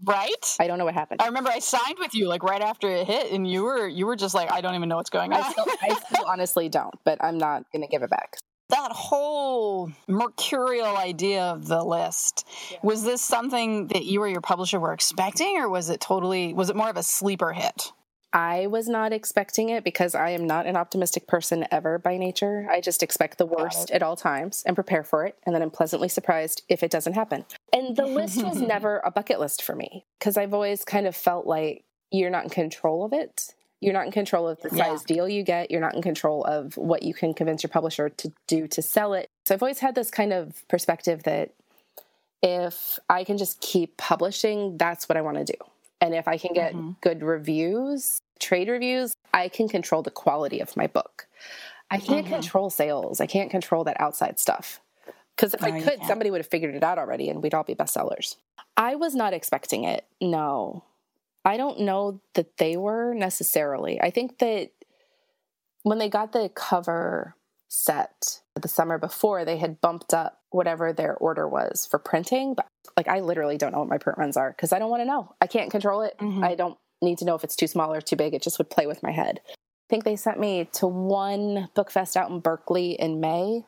right? 0.03 0.55
I 0.59 0.67
don't 0.67 0.77
know 0.77 0.85
what 0.85 0.93
happened. 0.93 1.19
I 1.19 1.25
remember 1.25 1.49
I 1.49 1.57
signed 1.57 1.97
with 1.97 2.13
you 2.13 2.27
like 2.27 2.43
right 2.43 2.61
after 2.61 2.87
it 2.89 3.07
hit 3.07 3.31
and 3.31 3.49
you 3.51 3.63
were 3.63 3.87
you 3.87 4.05
were 4.05 4.15
just 4.15 4.35
like, 4.35 4.51
I 4.51 4.61
don't 4.61 4.75
even 4.75 4.87
know 4.87 4.97
what's 4.97 5.09
going 5.09 5.33
on. 5.33 5.41
I 5.43 5.51
still, 5.51 5.65
I 5.81 5.95
still 5.95 6.25
honestly 6.27 6.69
don't, 6.69 6.93
but 7.03 7.17
I'm 7.23 7.39
not 7.39 7.63
going 7.71 7.81
to 7.81 7.87
give 7.87 8.03
it 8.03 8.11
back. 8.11 8.37
That 8.69 8.91
whole 8.91 9.91
mercurial 10.07 10.97
idea 10.97 11.43
of 11.43 11.67
the 11.67 11.83
list 11.83 12.45
was 12.83 13.03
this 13.03 13.21
something 13.21 13.87
that 13.87 14.05
you 14.05 14.21
or 14.21 14.27
your 14.27 14.41
publisher 14.41 14.79
were 14.79 14.93
expecting 14.93 15.57
or 15.57 15.69
was 15.69 15.89
it 15.89 16.01
totally 16.01 16.53
was 16.53 16.69
it 16.69 16.75
more 16.75 16.89
of 16.89 16.97
a 16.97 17.03
sleeper 17.03 17.53
hit 17.53 17.91
I 18.33 18.67
was 18.67 18.89
not 18.89 19.13
expecting 19.13 19.69
it 19.69 19.83
because 19.83 20.13
I 20.13 20.31
am 20.31 20.45
not 20.45 20.65
an 20.65 20.75
optimistic 20.75 21.27
person 21.27 21.65
ever 21.71 21.97
by 21.97 22.17
nature. 22.17 22.67
I 22.69 22.81
just 22.81 23.01
expect 23.01 23.37
the 23.37 23.45
worst 23.45 23.89
at 23.89 24.03
all 24.03 24.15
times 24.15 24.63
and 24.65 24.75
prepare 24.75 25.03
for 25.03 25.25
it. 25.25 25.37
And 25.45 25.55
then 25.55 25.61
I'm 25.61 25.71
pleasantly 25.71 26.09
surprised 26.09 26.61
if 26.67 26.83
it 26.83 26.91
doesn't 26.91 27.13
happen. 27.13 27.45
And 27.71 27.95
the 27.95 28.05
list 28.05 28.43
was 28.43 28.61
never 28.61 29.01
a 29.05 29.11
bucket 29.11 29.39
list 29.39 29.63
for 29.63 29.75
me 29.75 30.05
because 30.19 30.37
I've 30.37 30.53
always 30.53 30.83
kind 30.83 31.07
of 31.07 31.15
felt 31.15 31.47
like 31.47 31.85
you're 32.11 32.29
not 32.29 32.43
in 32.43 32.49
control 32.49 33.05
of 33.05 33.13
it. 33.13 33.55
You're 33.79 33.93
not 33.93 34.05
in 34.05 34.11
control 34.11 34.47
of 34.47 34.59
the 34.61 34.69
Yeah. 34.71 34.85
size 34.85 35.03
deal 35.03 35.29
you 35.29 35.43
get. 35.43 35.69
You're 35.69 35.81
not 35.81 35.95
in 35.95 36.01
control 36.01 36.43
of 36.45 36.77
what 36.77 37.03
you 37.03 37.13
can 37.13 37.33
convince 37.33 37.63
your 37.63 37.69
publisher 37.69 38.09
to 38.09 38.31
do 38.47 38.67
to 38.67 38.81
sell 38.81 39.13
it. 39.13 39.29
So 39.45 39.53
I've 39.53 39.61
always 39.61 39.79
had 39.79 39.95
this 39.95 40.09
kind 40.09 40.33
of 40.33 40.67
perspective 40.67 41.23
that 41.23 41.51
if 42.41 42.99
I 43.09 43.23
can 43.23 43.37
just 43.37 43.61
keep 43.61 43.97
publishing, 43.97 44.77
that's 44.77 45.07
what 45.07 45.17
I 45.17 45.21
want 45.21 45.37
to 45.37 45.43
do. 45.43 45.57
And 46.01 46.13
if 46.13 46.27
I 46.27 46.37
can 46.37 46.53
get 46.53 46.73
mm-hmm. 46.73 46.91
good 47.01 47.23
reviews, 47.23 48.19
trade 48.39 48.67
reviews, 48.67 49.13
I 49.33 49.49
can 49.49 49.67
control 49.67 50.03
the 50.03 50.11
quality 50.11 50.59
of 50.59 50.75
my 50.77 50.87
book. 50.87 51.27
I 51.89 51.97
can't 51.97 52.25
mm-hmm. 52.25 52.35
control 52.35 52.69
sales. 52.69 53.21
I 53.21 53.25
can't 53.25 53.49
control 53.49 53.83
that 53.85 53.99
outside 53.99 54.39
stuff. 54.39 54.81
Because 55.35 55.53
if 55.53 55.61
No, 55.61 55.67
I 55.67 55.81
could, 55.81 56.03
somebody 56.05 56.31
would 56.31 56.39
have 56.39 56.47
figured 56.47 56.75
it 56.75 56.83
out 56.83 56.97
already 56.97 57.29
and 57.29 57.41
we'd 57.41 57.53
all 57.53 57.63
be 57.63 57.75
bestsellers. 57.75 58.35
I 58.75 58.95
was 58.95 59.15
not 59.15 59.33
expecting 59.33 59.83
it. 59.83 60.05
No. 60.19 60.83
I 61.47 61.55
don't 61.55 61.79
know 61.79 62.19
that 62.33 62.57
they 62.57 62.75
were 62.75 63.13
necessarily. 63.13 64.01
I 64.01 64.09
think 64.09 64.39
that 64.39 64.71
when 65.83 65.97
they 65.97 66.09
got 66.09 66.33
the 66.33 66.49
cover 66.53 67.35
set 67.69 68.41
the 68.59 68.67
summer 68.67 68.97
before, 68.97 69.45
they 69.45 69.57
had 69.57 69.79
bumped 69.79 70.13
up 70.13 70.41
whatever 70.49 70.91
their 70.91 71.15
order 71.15 71.47
was 71.47 71.87
for 71.89 71.99
printing. 71.99 72.53
But 72.53 72.67
like, 72.97 73.07
I 73.07 73.21
literally 73.21 73.57
don't 73.57 73.71
know 73.71 73.79
what 73.79 73.87
my 73.87 73.97
print 73.97 74.17
runs 74.19 74.35
are 74.35 74.51
because 74.51 74.73
I 74.73 74.79
don't 74.79 74.89
want 74.89 75.01
to 75.01 75.05
know. 75.05 75.35
I 75.39 75.47
can't 75.47 75.71
control 75.71 76.01
it. 76.01 76.17
Mhm. 76.19 76.43
I 76.43 76.55
don't 76.55 76.77
need 77.01 77.17
to 77.19 77.25
know 77.25 77.35
if 77.35 77.45
it's 77.45 77.55
too 77.55 77.67
small 77.67 77.93
or 77.93 78.01
too 78.01 78.17
big. 78.17 78.33
It 78.33 78.41
just 78.41 78.57
would 78.57 78.69
play 78.69 78.85
with 78.85 79.01
my 79.01 79.11
head. 79.11 79.39
I 79.47 79.55
think 79.89 80.03
they 80.03 80.17
sent 80.17 80.41
me 80.41 80.65
to 80.73 80.85
one 80.87 81.69
book 81.75 81.91
fest 81.91 82.17
out 82.17 82.29
in 82.29 82.41
Berkeley 82.41 82.91
in 82.99 83.21
May, 83.21 83.63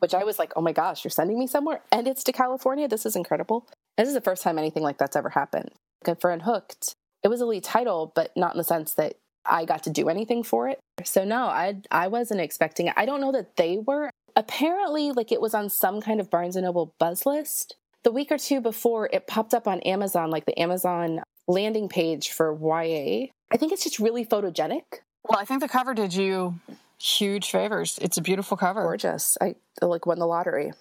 which 0.00 0.12
I 0.12 0.24
was 0.24 0.38
like, 0.38 0.52
oh 0.56 0.60
my 0.60 0.72
gosh, 0.72 1.04
you're 1.04 1.10
sending 1.10 1.38
me 1.38 1.46
somewhere? 1.46 1.80
And 1.90 2.06
it's 2.06 2.24
to 2.24 2.32
California. 2.32 2.86
This 2.86 3.06
is 3.06 3.16
incredible. 3.16 3.66
This 3.96 4.08
is 4.08 4.14
the 4.14 4.20
first 4.20 4.42
time 4.42 4.58
anything 4.58 4.82
like 4.82 4.98
that's 4.98 5.16
ever 5.16 5.30
happened. 5.30 5.70
Good 6.04 6.20
for 6.20 6.30
Unhooked. 6.30 6.94
It 7.24 7.28
was 7.28 7.40
a 7.40 7.46
lead 7.46 7.64
title, 7.64 8.12
but 8.14 8.30
not 8.36 8.54
in 8.54 8.58
the 8.58 8.64
sense 8.64 8.94
that 8.94 9.16
I 9.44 9.64
got 9.64 9.82
to 9.84 9.90
do 9.90 10.08
anything 10.08 10.42
for 10.44 10.68
it. 10.68 10.78
So 11.04 11.24
no, 11.24 11.46
I 11.46 11.78
I 11.90 12.06
wasn't 12.08 12.40
expecting 12.40 12.86
it. 12.86 12.94
I 12.96 13.06
don't 13.06 13.20
know 13.20 13.32
that 13.32 13.56
they 13.56 13.78
were. 13.78 14.10
Apparently, 14.36 15.10
like 15.10 15.32
it 15.32 15.40
was 15.40 15.54
on 15.54 15.68
some 15.70 16.00
kind 16.00 16.20
of 16.20 16.30
Barnes 16.30 16.54
and 16.56 16.64
Noble 16.64 16.94
buzz 17.00 17.26
list. 17.26 17.76
The 18.04 18.12
week 18.12 18.30
or 18.30 18.38
two 18.38 18.60
before, 18.60 19.08
it 19.12 19.26
popped 19.26 19.54
up 19.54 19.66
on 19.66 19.80
Amazon, 19.80 20.30
like 20.30 20.44
the 20.44 20.58
Amazon 20.60 21.22
landing 21.48 21.88
page 21.88 22.30
for 22.30 22.52
YA. 22.52 23.28
I 23.50 23.56
think 23.56 23.72
it's 23.72 23.84
just 23.84 23.98
really 23.98 24.24
photogenic, 24.24 24.82
well 25.28 25.38
i 25.38 25.44
think 25.44 25.60
the 25.60 25.68
cover 25.68 25.94
did 25.94 26.14
you 26.14 26.58
huge 26.98 27.50
favors 27.50 27.98
it's 28.00 28.16
a 28.16 28.22
beautiful 28.22 28.56
cover 28.56 28.82
gorgeous. 28.82 29.36
I 29.40 29.56
like 29.82 30.06
won 30.06 30.18
the 30.18 30.26
lottery. 30.26 30.72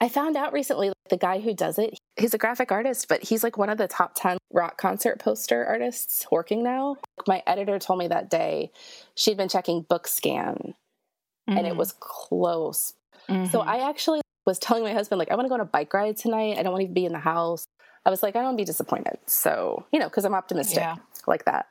I 0.00 0.08
found 0.08 0.36
out 0.36 0.52
recently 0.52 0.88
like, 0.88 0.96
the 1.10 1.16
guy 1.16 1.40
who 1.40 1.52
does 1.54 1.78
it, 1.78 1.98
he's 2.18 2.32
a 2.34 2.38
graphic 2.38 2.72
artist, 2.72 3.06
but 3.08 3.22
he's 3.22 3.42
like 3.44 3.58
one 3.58 3.68
of 3.68 3.78
the 3.78 3.88
top 3.88 4.12
10 4.14 4.38
rock 4.52 4.78
concert 4.78 5.18
poster 5.20 5.64
artists 5.66 6.26
working 6.30 6.62
now. 6.62 6.96
My 7.26 7.42
editor 7.46 7.78
told 7.78 7.98
me 7.98 8.08
that 8.08 8.30
day 8.30 8.70
she'd 9.14 9.36
been 9.36 9.48
checking 9.48 9.84
Bookscan 9.84 10.74
and 11.46 11.66
it 11.66 11.76
was 11.76 11.92
close. 11.98 12.94
Mhm. 13.28 13.50
So 13.50 13.60
I 13.60 13.88
actually 13.88 14.20
was 14.46 14.58
telling 14.58 14.84
my 14.84 14.92
husband, 14.92 15.18
like, 15.18 15.30
I 15.30 15.34
want 15.34 15.46
to 15.46 15.48
go 15.48 15.54
on 15.54 15.60
a 15.60 15.64
bike 15.64 15.92
ride 15.92 16.16
tonight. 16.16 16.56
I 16.58 16.62
don't 16.62 16.72
want 16.72 16.86
to 16.86 16.92
be 16.92 17.04
in 17.04 17.12
the 17.12 17.18
house. 17.18 17.66
I 18.06 18.10
was 18.10 18.22
like, 18.22 18.36
I 18.36 18.38
don't 18.38 18.46
want 18.46 18.58
to 18.58 18.62
be 18.62 18.66
disappointed. 18.66 19.18
So, 19.26 19.84
you 19.92 19.98
know, 19.98 20.08
because 20.08 20.24
I'm 20.24 20.34
optimistic 20.34 20.78
Yeah. 20.78 20.96
like 21.26 21.44
that. 21.44 21.66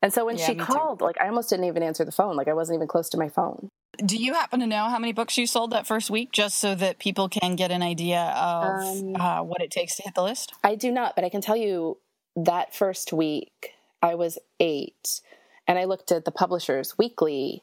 And 0.00 0.12
so 0.14 0.24
when 0.24 0.38
Yeah, 0.38 0.46
she 0.46 0.52
me 0.54 0.60
too. 0.60 0.64
called, 0.72 1.00
like, 1.02 1.20
I 1.20 1.26
almost 1.26 1.50
didn't 1.50 1.66
even 1.66 1.82
answer 1.82 2.04
the 2.04 2.12
phone. 2.12 2.36
Like, 2.36 2.48
I 2.48 2.54
wasn't 2.54 2.76
even 2.76 2.88
close 2.88 3.08
to 3.10 3.18
my 3.18 3.28
phone. 3.28 3.68
Do 4.04 4.16
you 4.16 4.34
happen 4.34 4.60
to 4.60 4.66
know 4.66 4.84
how 4.84 4.98
many 4.98 5.12
books 5.12 5.36
you 5.36 5.46
sold 5.46 5.70
that 5.72 5.86
first 5.86 6.10
week 6.10 6.30
just 6.32 6.58
so 6.58 6.74
that 6.74 6.98
people 6.98 7.28
can 7.28 7.56
get 7.56 7.70
an 7.70 7.82
idea 7.82 8.20
of 8.36 8.80
Um, 8.80 9.16
uh, 9.16 9.42
what 9.42 9.60
it 9.60 9.70
takes 9.70 9.96
to 9.96 10.02
hit 10.02 10.14
the 10.14 10.22
list 10.22 10.52
I 10.64 10.74
do 10.74 10.90
not, 10.92 11.14
but 11.14 11.24
I 11.24 11.28
can 11.28 11.40
tell 11.40 11.56
you 11.56 11.98
that 12.36 12.74
first 12.74 13.12
week 13.12 13.74
I 14.02 14.14
was 14.14 14.38
eight 14.60 15.20
and 15.66 15.78
I 15.78 15.84
looked 15.84 16.12
at 16.12 16.24
the 16.24 16.30
publisher's 16.30 16.96
weekly 16.96 17.62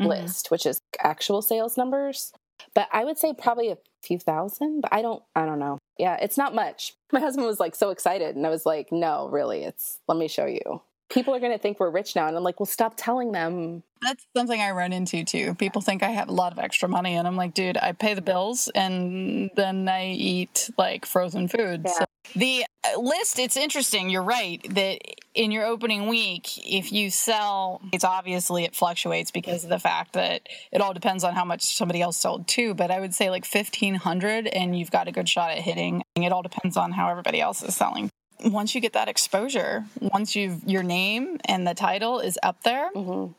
Mhm. 0.00 0.06
list, 0.08 0.50
which 0.50 0.64
is 0.66 0.80
actual 1.00 1.42
sales 1.42 1.76
numbers. 1.76 2.32
But 2.74 2.88
I 2.92 3.04
would 3.04 3.18
say 3.18 3.34
probably 3.34 3.68
a 3.70 3.78
few 4.02 4.18
thousand, 4.18 4.80
but 4.80 4.92
I 4.92 5.02
don't 5.02 5.22
I 5.34 5.44
don't 5.44 5.58
know. 5.58 5.78
Yeah, 5.98 6.16
it's 6.16 6.38
not 6.38 6.54
much. 6.54 6.94
My 7.12 7.20
husband 7.20 7.46
was 7.46 7.60
like 7.60 7.74
so 7.74 7.90
excited 7.90 8.34
and 8.36 8.46
I 8.46 8.50
was 8.50 8.64
like, 8.64 8.90
"No, 8.90 9.28
really. 9.28 9.64
It's 9.64 9.98
let 10.08 10.16
me 10.16 10.28
show 10.28 10.46
you." 10.46 10.80
People 11.12 11.34
are 11.34 11.40
going 11.40 11.52
to 11.52 11.58
think 11.58 11.78
we're 11.78 11.90
rich 11.90 12.16
now 12.16 12.26
and 12.26 12.36
I'm 12.36 12.42
like, 12.42 12.58
"Well, 12.58 12.66
stop 12.66 12.94
telling 12.96 13.32
them." 13.32 13.82
That's 14.00 14.26
something 14.36 14.60
I 14.60 14.72
run 14.72 14.92
into 14.92 15.24
too. 15.24 15.54
People 15.54 15.80
think 15.80 16.02
I 16.02 16.08
have 16.08 16.28
a 16.28 16.32
lot 16.32 16.52
of 16.52 16.58
extra 16.58 16.88
money, 16.88 17.14
and 17.14 17.28
I'm 17.28 17.36
like, 17.36 17.54
dude, 17.54 17.76
I 17.76 17.92
pay 17.92 18.14
the 18.14 18.22
bills 18.22 18.68
and 18.74 19.50
then 19.54 19.88
I 19.88 20.08
eat 20.08 20.70
like 20.76 21.06
frozen 21.06 21.48
food. 21.48 21.82
Yeah. 21.84 21.92
So 21.92 22.04
the 22.34 22.64
uh, 22.84 23.00
list, 23.00 23.38
it's 23.38 23.56
interesting. 23.56 24.08
You're 24.08 24.22
right 24.22 24.60
that 24.74 24.98
in 25.34 25.50
your 25.50 25.66
opening 25.66 26.08
week, 26.08 26.58
if 26.66 26.92
you 26.92 27.10
sell, 27.10 27.80
it's 27.92 28.04
obviously 28.04 28.64
it 28.64 28.74
fluctuates 28.74 29.30
because 29.30 29.64
of 29.64 29.70
the 29.70 29.78
fact 29.78 30.14
that 30.14 30.48
it 30.72 30.80
all 30.80 30.94
depends 30.94 31.24
on 31.24 31.34
how 31.34 31.44
much 31.44 31.62
somebody 31.62 32.00
else 32.00 32.16
sold 32.16 32.48
too. 32.48 32.74
But 32.74 32.90
I 32.90 33.00
would 33.00 33.14
say 33.14 33.30
like 33.30 33.44
1500, 33.44 34.46
and 34.46 34.78
you've 34.78 34.90
got 34.90 35.08
a 35.08 35.12
good 35.12 35.28
shot 35.28 35.50
at 35.50 35.58
hitting. 35.58 36.02
It 36.16 36.32
all 36.32 36.42
depends 36.42 36.76
on 36.76 36.92
how 36.92 37.08
everybody 37.08 37.40
else 37.40 37.62
is 37.62 37.76
selling. 37.76 38.10
Once 38.44 38.74
you 38.74 38.80
get 38.80 38.92
that 38.94 39.08
exposure, 39.08 39.84
once 40.00 40.34
you've 40.34 40.62
your 40.64 40.82
name 40.82 41.38
and 41.46 41.66
the 41.66 41.74
title 41.74 42.18
is 42.20 42.38
up 42.42 42.62
there, 42.62 42.90
Mhm. 42.94 43.34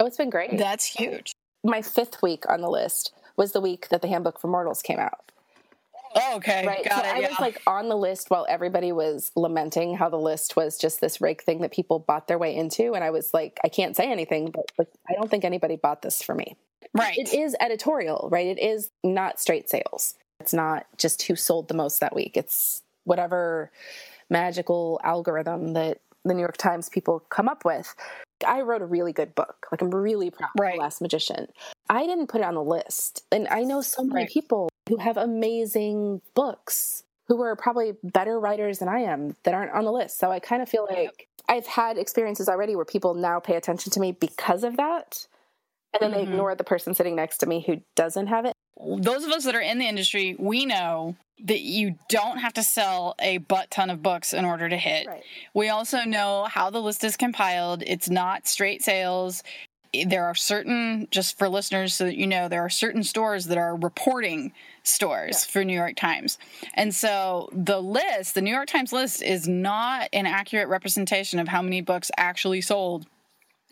Oh, 0.00 0.06
it's 0.06 0.16
been 0.18 0.30
great. 0.30 0.56
that's 0.58 0.84
huge. 0.84 1.32
My 1.64 1.80
5th 1.80 2.22
week 2.22 2.48
on 2.48 2.60
the 2.60 2.68
list 2.70 3.12
was 3.36 3.52
the 3.52 3.60
week 3.60 3.88
that 3.88 4.02
the 4.02 4.08
Handbook 4.08 4.38
for 4.38 4.48
Mortals 4.48 4.82
came 4.82 4.98
out. 4.98 5.20
Oh, 6.14 6.36
okay, 6.36 6.66
Right. 6.66 6.84
got 6.84 7.02
so 7.04 7.08
it. 7.10 7.14
I 7.14 7.18
yeah. 7.20 7.28
was 7.28 7.40
like 7.40 7.60
on 7.66 7.88
the 7.88 7.96
list 7.96 8.30
while 8.30 8.46
everybody 8.48 8.90
was 8.92 9.30
lamenting 9.36 9.96
how 9.96 10.08
the 10.08 10.18
list 10.18 10.56
was 10.56 10.78
just 10.78 11.00
this 11.00 11.20
rake 11.20 11.42
thing 11.42 11.60
that 11.60 11.72
people 11.72 11.98
bought 11.98 12.26
their 12.28 12.38
way 12.38 12.54
into. 12.54 12.94
And 12.94 13.04
I 13.04 13.10
was 13.10 13.34
like, 13.34 13.58
I 13.64 13.68
can't 13.68 13.94
say 13.96 14.10
anything, 14.10 14.50
but 14.50 14.70
like, 14.78 14.88
I 15.08 15.14
don't 15.14 15.30
think 15.30 15.44
anybody 15.44 15.76
bought 15.76 16.02
this 16.02 16.22
for 16.22 16.34
me. 16.34 16.56
right. 16.94 17.18
It 17.18 17.34
is 17.34 17.54
editorial, 17.60 18.28
right? 18.30 18.46
It 18.46 18.58
is 18.58 18.90
not 19.04 19.38
straight 19.40 19.68
sales. 19.68 20.14
It's 20.40 20.54
not 20.54 20.86
just 20.96 21.22
who 21.22 21.36
sold 21.36 21.68
the 21.68 21.74
most 21.74 22.00
that 22.00 22.14
week. 22.14 22.36
It's 22.36 22.82
whatever 23.04 23.70
magical 24.30 25.00
algorithm 25.04 25.72
that 25.74 25.98
the 26.24 26.34
New 26.34 26.40
York 26.40 26.56
Times 26.56 26.88
people 26.88 27.20
come 27.30 27.48
up 27.48 27.64
with. 27.64 27.94
I 28.46 28.60
wrote 28.62 28.82
a 28.82 28.86
really 28.86 29.12
good 29.12 29.34
book. 29.34 29.66
Like 29.70 29.80
I'm 29.80 29.90
really 29.94 30.30
proud 30.30 30.50
of 30.54 30.60
Right. 30.60 30.74
The 30.74 30.80
Last 30.80 31.00
Magician. 31.00 31.46
I 31.88 32.04
didn't 32.06 32.26
put 32.26 32.40
it 32.40 32.44
on 32.44 32.54
the 32.54 32.62
list. 32.64 33.24
And 33.30 33.46
I 33.48 33.62
know 33.62 33.80
so 33.80 34.02
many 34.02 34.22
Right. 34.22 34.28
people 34.30 34.68
who 34.88 34.98
have 34.98 35.16
amazing 35.16 36.20
books 36.34 37.04
who 37.28 37.40
are 37.42 37.56
probably 37.56 37.94
better 38.04 38.38
writers 38.38 38.78
than 38.78 38.88
I 38.88 39.00
am 39.00 39.36
that 39.44 39.54
aren't 39.54 39.72
on 39.72 39.84
the 39.84 39.92
list. 39.92 40.18
So 40.18 40.30
I 40.30 40.38
kind 40.38 40.62
of 40.62 40.68
feel 40.68 40.86
like 40.88 41.28
I've 41.48 41.66
had 41.66 41.96
experiences 41.98 42.48
already 42.48 42.76
where 42.76 42.84
people 42.84 43.14
now 43.14 43.40
pay 43.40 43.54
attention 43.56 43.90
to 43.92 44.00
me 44.00 44.12
because 44.12 44.64
of 44.64 44.76
that. 44.76 45.26
And 45.92 46.02
then 46.02 46.10
they 46.10 46.24
Mhm. 46.26 46.32
ignore 46.32 46.54
the 46.54 46.64
person 46.64 46.94
sitting 46.94 47.16
next 47.16 47.38
to 47.38 47.46
me 47.46 47.60
who 47.62 47.80
doesn't 47.94 48.26
have 48.26 48.44
it. 48.44 48.52
Those 48.78 49.24
of 49.24 49.30
us 49.30 49.44
that 49.44 49.54
are 49.54 49.60
in 49.60 49.78
the 49.78 49.86
industry, 49.86 50.36
we 50.38 50.66
know 50.66 51.16
that 51.44 51.60
you 51.60 51.98
don't 52.08 52.38
have 52.38 52.54
to 52.54 52.62
sell 52.62 53.14
a 53.18 53.38
butt 53.38 53.70
ton 53.70 53.90
of 53.90 54.02
books 54.02 54.32
in 54.32 54.44
order 54.44 54.68
to 54.68 54.76
hit. 54.76 55.06
Right. 55.06 55.22
We 55.54 55.68
also 55.68 56.04
know 56.04 56.46
how 56.50 56.70
the 56.70 56.80
list 56.80 57.04
is 57.04 57.16
compiled. 57.16 57.82
It's 57.86 58.08
not 58.08 58.46
straight 58.46 58.82
sales. 58.82 59.42
There 60.06 60.24
are 60.24 60.34
certain, 60.34 61.08
just 61.10 61.38
for 61.38 61.48
listeners, 61.48 61.94
so 61.94 62.04
that 62.04 62.16
you 62.16 62.26
know, 62.26 62.48
there 62.48 62.62
are 62.62 62.70
certain 62.70 63.02
stores 63.02 63.46
that 63.46 63.58
are 63.58 63.76
reporting 63.76 64.52
stores 64.82 65.44
for 65.44 65.64
New 65.64 65.74
York 65.74 65.96
Times. 65.96 66.38
And 66.74 66.94
so 66.94 67.48
the 67.52 67.80
list, 67.80 68.34
the 68.34 68.42
New 68.42 68.52
York 68.52 68.68
Times 68.68 68.92
list, 68.92 69.22
is 69.22 69.46
not 69.46 70.08
an 70.12 70.26
accurate 70.26 70.68
representation 70.68 71.38
of 71.38 71.48
how 71.48 71.62
many 71.62 71.80
books 71.80 72.10
actually 72.16 72.60
sold 72.60 73.06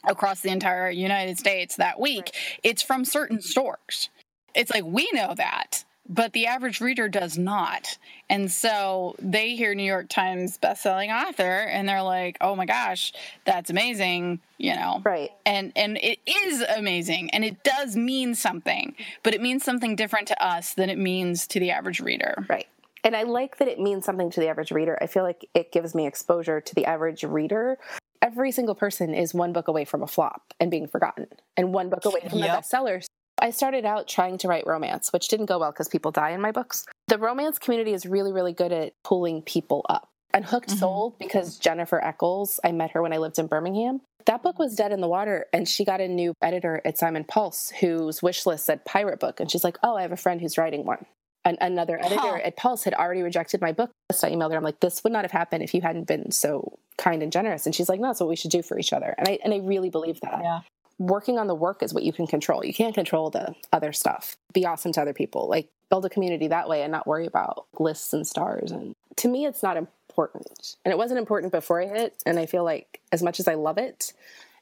across 0.06 0.40
the 0.40 0.50
entire 0.50 0.90
United 0.90 1.38
States 1.38 1.76
that 1.76 1.98
week. 1.98 2.30
It's 2.62 2.82
from 2.82 3.04
certain 3.04 3.40
stores. 3.40 4.10
It's 4.54 4.70
like 4.70 4.84
we 4.84 5.08
know 5.12 5.34
that, 5.34 5.84
but 6.08 6.32
the 6.32 6.46
average 6.46 6.80
reader 6.80 7.08
does 7.08 7.38
not. 7.38 7.98
And 8.28 8.50
so 8.50 9.14
they 9.18 9.56
hear 9.56 9.74
New 9.74 9.84
York 9.84 10.08
Times 10.08 10.58
bestselling 10.58 11.10
author 11.10 11.42
and 11.42 11.88
they're 11.88 12.02
like, 12.02 12.36
"Oh 12.40 12.54
my 12.56 12.66
gosh, 12.66 13.12
that's 13.44 13.70
amazing," 13.70 14.40
you 14.58 14.74
know. 14.74 15.00
Right. 15.04 15.30
And 15.46 15.72
and 15.76 15.98
it 15.98 16.18
is 16.26 16.62
amazing 16.62 17.30
and 17.30 17.44
it 17.44 17.62
does 17.62 17.96
mean 17.96 18.34
something, 18.34 18.94
but 19.22 19.34
it 19.34 19.40
means 19.40 19.64
something 19.64 19.96
different 19.96 20.28
to 20.28 20.44
us 20.44 20.74
than 20.74 20.90
it 20.90 20.98
means 20.98 21.46
to 21.48 21.60
the 21.60 21.70
average 21.70 22.00
reader. 22.00 22.46
Right. 22.48 22.66
And 23.02 23.14
I 23.14 23.24
like 23.24 23.58
that 23.58 23.68
it 23.68 23.78
means 23.78 24.06
something 24.06 24.30
to 24.30 24.40
the 24.40 24.48
average 24.48 24.70
reader. 24.70 24.96
I 25.00 25.06
feel 25.06 25.24
like 25.24 25.46
it 25.54 25.72
gives 25.72 25.94
me 25.94 26.06
exposure 26.06 26.60
to 26.62 26.74
the 26.74 26.86
average 26.86 27.22
reader. 27.22 27.78
Every 28.22 28.50
single 28.50 28.74
person 28.74 29.12
is 29.12 29.34
one 29.34 29.52
book 29.52 29.68
away 29.68 29.84
from 29.84 30.02
a 30.02 30.06
flop 30.06 30.54
and 30.58 30.70
being 30.70 30.86
forgotten, 30.88 31.26
and 31.58 31.74
one 31.74 31.90
book 31.90 32.06
away 32.06 32.20
from 32.26 32.38
Yep. 32.38 32.48
a 32.58 32.62
bestseller. 32.62 33.04
I 33.40 33.50
started 33.50 33.84
out 33.84 34.08
trying 34.08 34.38
to 34.38 34.48
write 34.48 34.66
romance, 34.66 35.12
which 35.12 35.28
didn't 35.28 35.46
go 35.46 35.58
well 35.58 35.72
because 35.72 35.88
people 35.88 36.10
die 36.10 36.30
in 36.30 36.40
my 36.40 36.52
books. 36.52 36.84
The 37.08 37.18
romance 37.18 37.58
community 37.58 37.92
is 37.92 38.06
really, 38.06 38.32
really 38.32 38.52
good 38.52 38.72
at 38.72 38.92
pulling 39.02 39.42
people 39.42 39.84
up. 39.88 40.08
Unhooked 40.32 40.70
Mhm. 40.70 40.78
sold 40.78 41.18
because 41.18 41.58
Jennifer 41.58 42.02
Echols, 42.02 42.58
I 42.64 42.72
met 42.72 42.92
her 42.92 43.02
when 43.02 43.12
I 43.12 43.18
lived 43.18 43.38
in 43.38 43.46
Birmingham. 43.46 44.00
That 44.26 44.42
book 44.42 44.58
was 44.58 44.74
dead 44.74 44.90
in 44.90 45.00
the 45.00 45.08
water, 45.08 45.46
and 45.52 45.68
she 45.68 45.84
got 45.84 46.00
a 46.00 46.08
new 46.08 46.32
editor 46.40 46.80
at 46.84 46.96
Simon 46.96 47.24
Pulse 47.24 47.70
whose 47.80 48.22
wish 48.22 48.46
list 48.46 48.64
said 48.66 48.84
pirate 48.84 49.20
book. 49.20 49.38
And 49.38 49.50
she's 49.50 49.62
like, 49.64 49.78
Oh, 49.82 49.96
I 49.96 50.02
have 50.02 50.12
a 50.12 50.16
friend 50.16 50.40
who's 50.40 50.56
writing 50.56 50.84
one. 50.86 51.04
And 51.44 51.58
another 51.60 51.98
editor 52.02 52.20
Huh. 52.20 52.40
at 52.42 52.56
Pulse 52.56 52.84
had 52.84 52.94
already 52.94 53.20
rejected 53.22 53.60
my 53.60 53.72
book. 53.72 53.90
So 54.12 54.26
I 54.26 54.30
emailed 54.30 54.52
her. 54.52 54.56
I'm 54.56 54.64
like, 54.64 54.80
this 54.80 55.04
would 55.04 55.12
not 55.12 55.24
have 55.24 55.30
happened 55.32 55.62
if 55.62 55.74
you 55.74 55.82
hadn't 55.82 56.04
been 56.06 56.30
so 56.30 56.78
kind 56.96 57.22
and 57.22 57.30
generous. 57.30 57.66
And 57.66 57.74
she's 57.74 57.88
like, 57.90 58.00
no, 58.00 58.08
that's 58.08 58.20
what 58.20 58.30
we 58.30 58.36
should 58.36 58.50
do 58.50 58.62
for 58.62 58.78
each 58.78 58.94
other. 58.94 59.14
And 59.18 59.28
I 59.28 59.38
and 59.44 59.52
I 59.52 59.58
really 59.58 59.90
believe 59.90 60.20
that. 60.22 60.40
Yeah. 60.42 60.60
Working 60.98 61.38
on 61.38 61.46
the 61.48 61.54
work 61.54 61.82
is 61.82 61.92
what 61.92 62.04
you 62.04 62.12
can 62.12 62.26
control. 62.26 62.64
You 62.64 62.72
can't 62.74 62.94
control 62.94 63.30
the 63.30 63.54
other 63.72 63.92
stuff. 63.92 64.36
Be 64.52 64.64
awesome 64.66 64.92
to 64.92 65.00
other 65.02 65.12
people. 65.14 65.48
Like 65.48 65.68
build 65.90 66.04
a 66.04 66.10
community 66.10 66.48
that 66.48 66.68
way 66.68 66.82
and 66.82 66.92
not 66.92 67.06
worry 67.06 67.26
about 67.26 67.66
lists 67.78 68.12
and 68.12 68.26
stars. 68.26 68.70
And 68.70 68.94
to 69.16 69.28
me, 69.28 69.44
it's 69.46 69.62
not 69.62 69.76
important. 69.76 70.76
And 70.84 70.92
it 70.92 70.96
wasn't 70.98 71.18
important 71.18 71.52
before 71.52 71.82
I 71.82 71.86
hit. 71.86 72.22
And 72.24 72.38
I 72.38 72.46
feel 72.46 72.64
like 72.64 73.00
as 73.12 73.22
much 73.22 73.40
as 73.40 73.48
I 73.48 73.54
love 73.54 73.76
it 73.78 74.12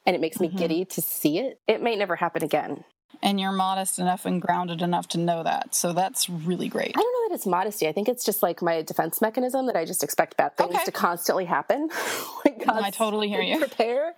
and 0.06 0.16
it 0.16 0.20
makes 0.20 0.40
me 0.40 0.48
Mhm. 0.48 0.56
giddy 0.56 0.84
to 0.86 1.02
see 1.02 1.38
it, 1.38 1.60
it 1.68 1.82
may 1.82 1.96
never 1.96 2.16
happen 2.16 2.42
again. 2.42 2.84
And 3.22 3.38
you're 3.38 3.52
modest 3.52 3.98
enough 3.98 4.24
and 4.24 4.40
grounded 4.42 4.82
enough 4.82 5.06
to 5.08 5.18
know 5.18 5.42
that. 5.44 5.74
So 5.74 5.92
that's 5.92 6.28
really 6.30 6.66
great. 6.68 6.96
I 6.96 7.00
don't 7.00 7.12
know 7.12 7.28
that 7.28 7.34
it's 7.36 7.46
modesty. 7.46 7.86
I 7.86 7.92
think 7.92 8.08
it's 8.08 8.24
just 8.24 8.42
like 8.42 8.62
my 8.62 8.82
defense 8.82 9.20
mechanism 9.20 9.66
that 9.66 9.76
I 9.76 9.84
just 9.84 10.02
expect 10.02 10.36
bad 10.38 10.56
things 10.56 10.74
Okay. 10.74 10.84
to 10.86 10.92
constantly 10.92 11.44
happen. 11.44 11.88
like 12.44 12.66
I 12.66 12.90
totally 12.90 13.28
hear 13.28 13.42
you. 13.42 13.58
Prepare. 13.58 14.14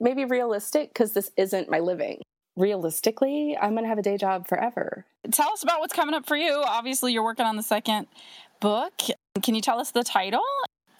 Maybe 0.00 0.24
realistic 0.24 0.88
because 0.90 1.12
this 1.12 1.30
isn't 1.36 1.70
my 1.70 1.78
living. 1.80 2.22
Realistically, 2.56 3.56
I'm 3.60 3.72
going 3.72 3.84
to 3.84 3.88
have 3.88 3.98
a 3.98 4.02
day 4.02 4.16
job 4.16 4.48
forever. 4.48 5.04
Tell 5.30 5.52
us 5.52 5.62
about 5.62 5.78
what's 5.80 5.92
coming 5.92 6.14
up 6.14 6.26
for 6.26 6.36
you. 6.36 6.62
Obviously, 6.66 7.12
you're 7.12 7.22
working 7.24 7.46
on 7.46 7.56
the 7.56 7.62
second 7.62 8.06
book. 8.60 8.92
Can 9.42 9.54
you 9.54 9.60
tell 9.60 9.78
us 9.78 9.90
the 9.92 10.02
title? 10.04 10.42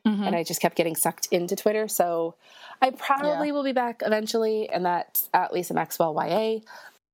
Mhm. 0.07 0.26
and 0.26 0.37
I 0.37 0.42
just 0.42 0.61
kept 0.61 0.76
getting 0.76 0.96
sucked 0.96 1.26
into 1.31 1.57
Twitter. 1.57 1.88
So 1.88 2.35
I 2.83 2.90
probably 2.90 3.48
Yeah. 3.48 3.53
will 3.55 3.64
be 3.64 3.72
back 3.72 4.03
eventually, 4.05 4.68
and 4.70 4.85
that's 4.85 5.29
at 5.35 5.53
Lisa 5.53 5.74
Maxwell 5.74 6.14
YA. 6.14 6.62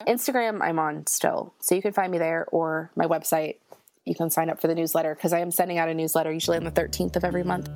Instagram, 0.07 0.61
I'm 0.63 0.79
on 0.79 1.07
still, 1.07 1.53
so 1.59 1.75
you 1.75 1.83
can 1.83 1.93
find 1.93 2.13
me 2.13 2.19
there 2.19 2.47
or 2.53 2.91
my 2.95 3.07
website. 3.07 3.57
You 4.05 4.15
can 4.15 4.31
sign 4.31 4.51
up 4.51 4.61
for 4.61 4.69
the 4.69 4.75
newsletter 4.75 5.15
because 5.15 5.33
I 5.33 5.41
am 5.41 5.51
sending 5.51 5.79
out 5.79 5.89
a 5.89 5.95
newsletter 5.95 6.31
usually 6.31 6.57
on 6.59 6.65
the 6.65 6.71
13th 6.71 7.17
of 7.17 7.25
every 7.25 7.43
month. 7.43 7.69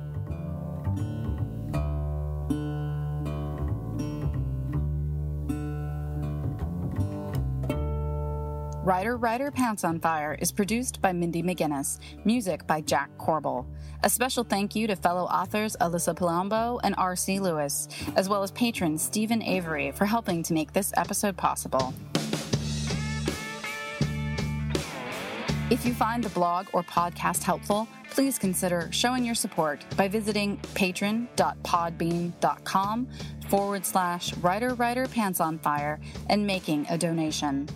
Writer 8.83 9.15
Writer 9.15 9.51
Pants 9.51 9.83
on 9.83 9.99
Fire 9.99 10.35
is 10.39 10.51
produced 10.51 11.01
by 11.01 11.13
Mindy 11.13 11.43
McGinnis, 11.43 11.99
music 12.25 12.65
by 12.65 12.81
Jack 12.81 13.11
Corbel. 13.19 13.67
A 14.03 14.09
special 14.09 14.43
thank 14.43 14.75
you 14.75 14.87
to 14.87 14.95
fellow 14.95 15.25
authors 15.25 15.77
Alyssa 15.79 16.15
Palombo 16.15 16.79
and 16.83 16.95
R.C. 16.97 17.39
Lewis, 17.39 17.87
as 18.15 18.27
well 18.27 18.41
as 18.41 18.49
patron 18.49 18.97
Stephen 18.97 19.43
Avery 19.43 19.91
for 19.91 20.05
helping 20.05 20.41
to 20.41 20.53
make 20.53 20.73
this 20.73 20.91
episode 20.97 21.37
possible. 21.37 21.93
If 25.69 25.85
you 25.85 25.93
find 25.93 26.23
the 26.23 26.29
blog 26.29 26.65
or 26.73 26.81
podcast 26.81 27.43
helpful, 27.43 27.87
please 28.09 28.39
consider 28.39 28.89
showing 28.91 29.23
your 29.23 29.35
support 29.35 29.85
by 29.95 30.07
visiting 30.07 30.57
patron.podbean.com 30.73 33.07
forward 33.47 33.85
slash 33.85 34.35
writer 34.37 34.73
writer 34.73 35.07
pants 35.07 35.39
on 35.39 35.59
fire 35.59 35.99
and 36.29 36.47
making 36.47 36.87
a 36.89 36.97
donation. 36.97 37.69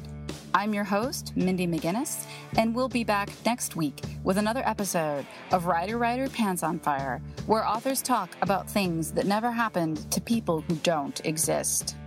I'm 0.55 0.73
your 0.73 0.85
host, 0.85 1.33
Mindy 1.35 1.67
McGinnis, 1.67 2.25
and 2.57 2.73
we'll 2.73 2.87
be 2.87 3.03
back 3.03 3.29
next 3.45 3.75
week 3.75 3.99
with 4.23 4.37
another 4.37 4.63
episode 4.65 5.27
of 5.51 5.65
Writer 5.65 5.97
Writer 5.97 6.29
Pants 6.29 6.63
on 6.63 6.79
Fire, 6.79 7.21
where 7.45 7.67
authors 7.67 8.01
talk 8.01 8.37
about 8.41 8.69
things 8.69 9.11
that 9.11 9.25
never 9.25 9.51
happened 9.51 10.09
to 10.13 10.21
people 10.21 10.61
who 10.61 10.75
don't 10.75 11.19
exist. 11.25 11.97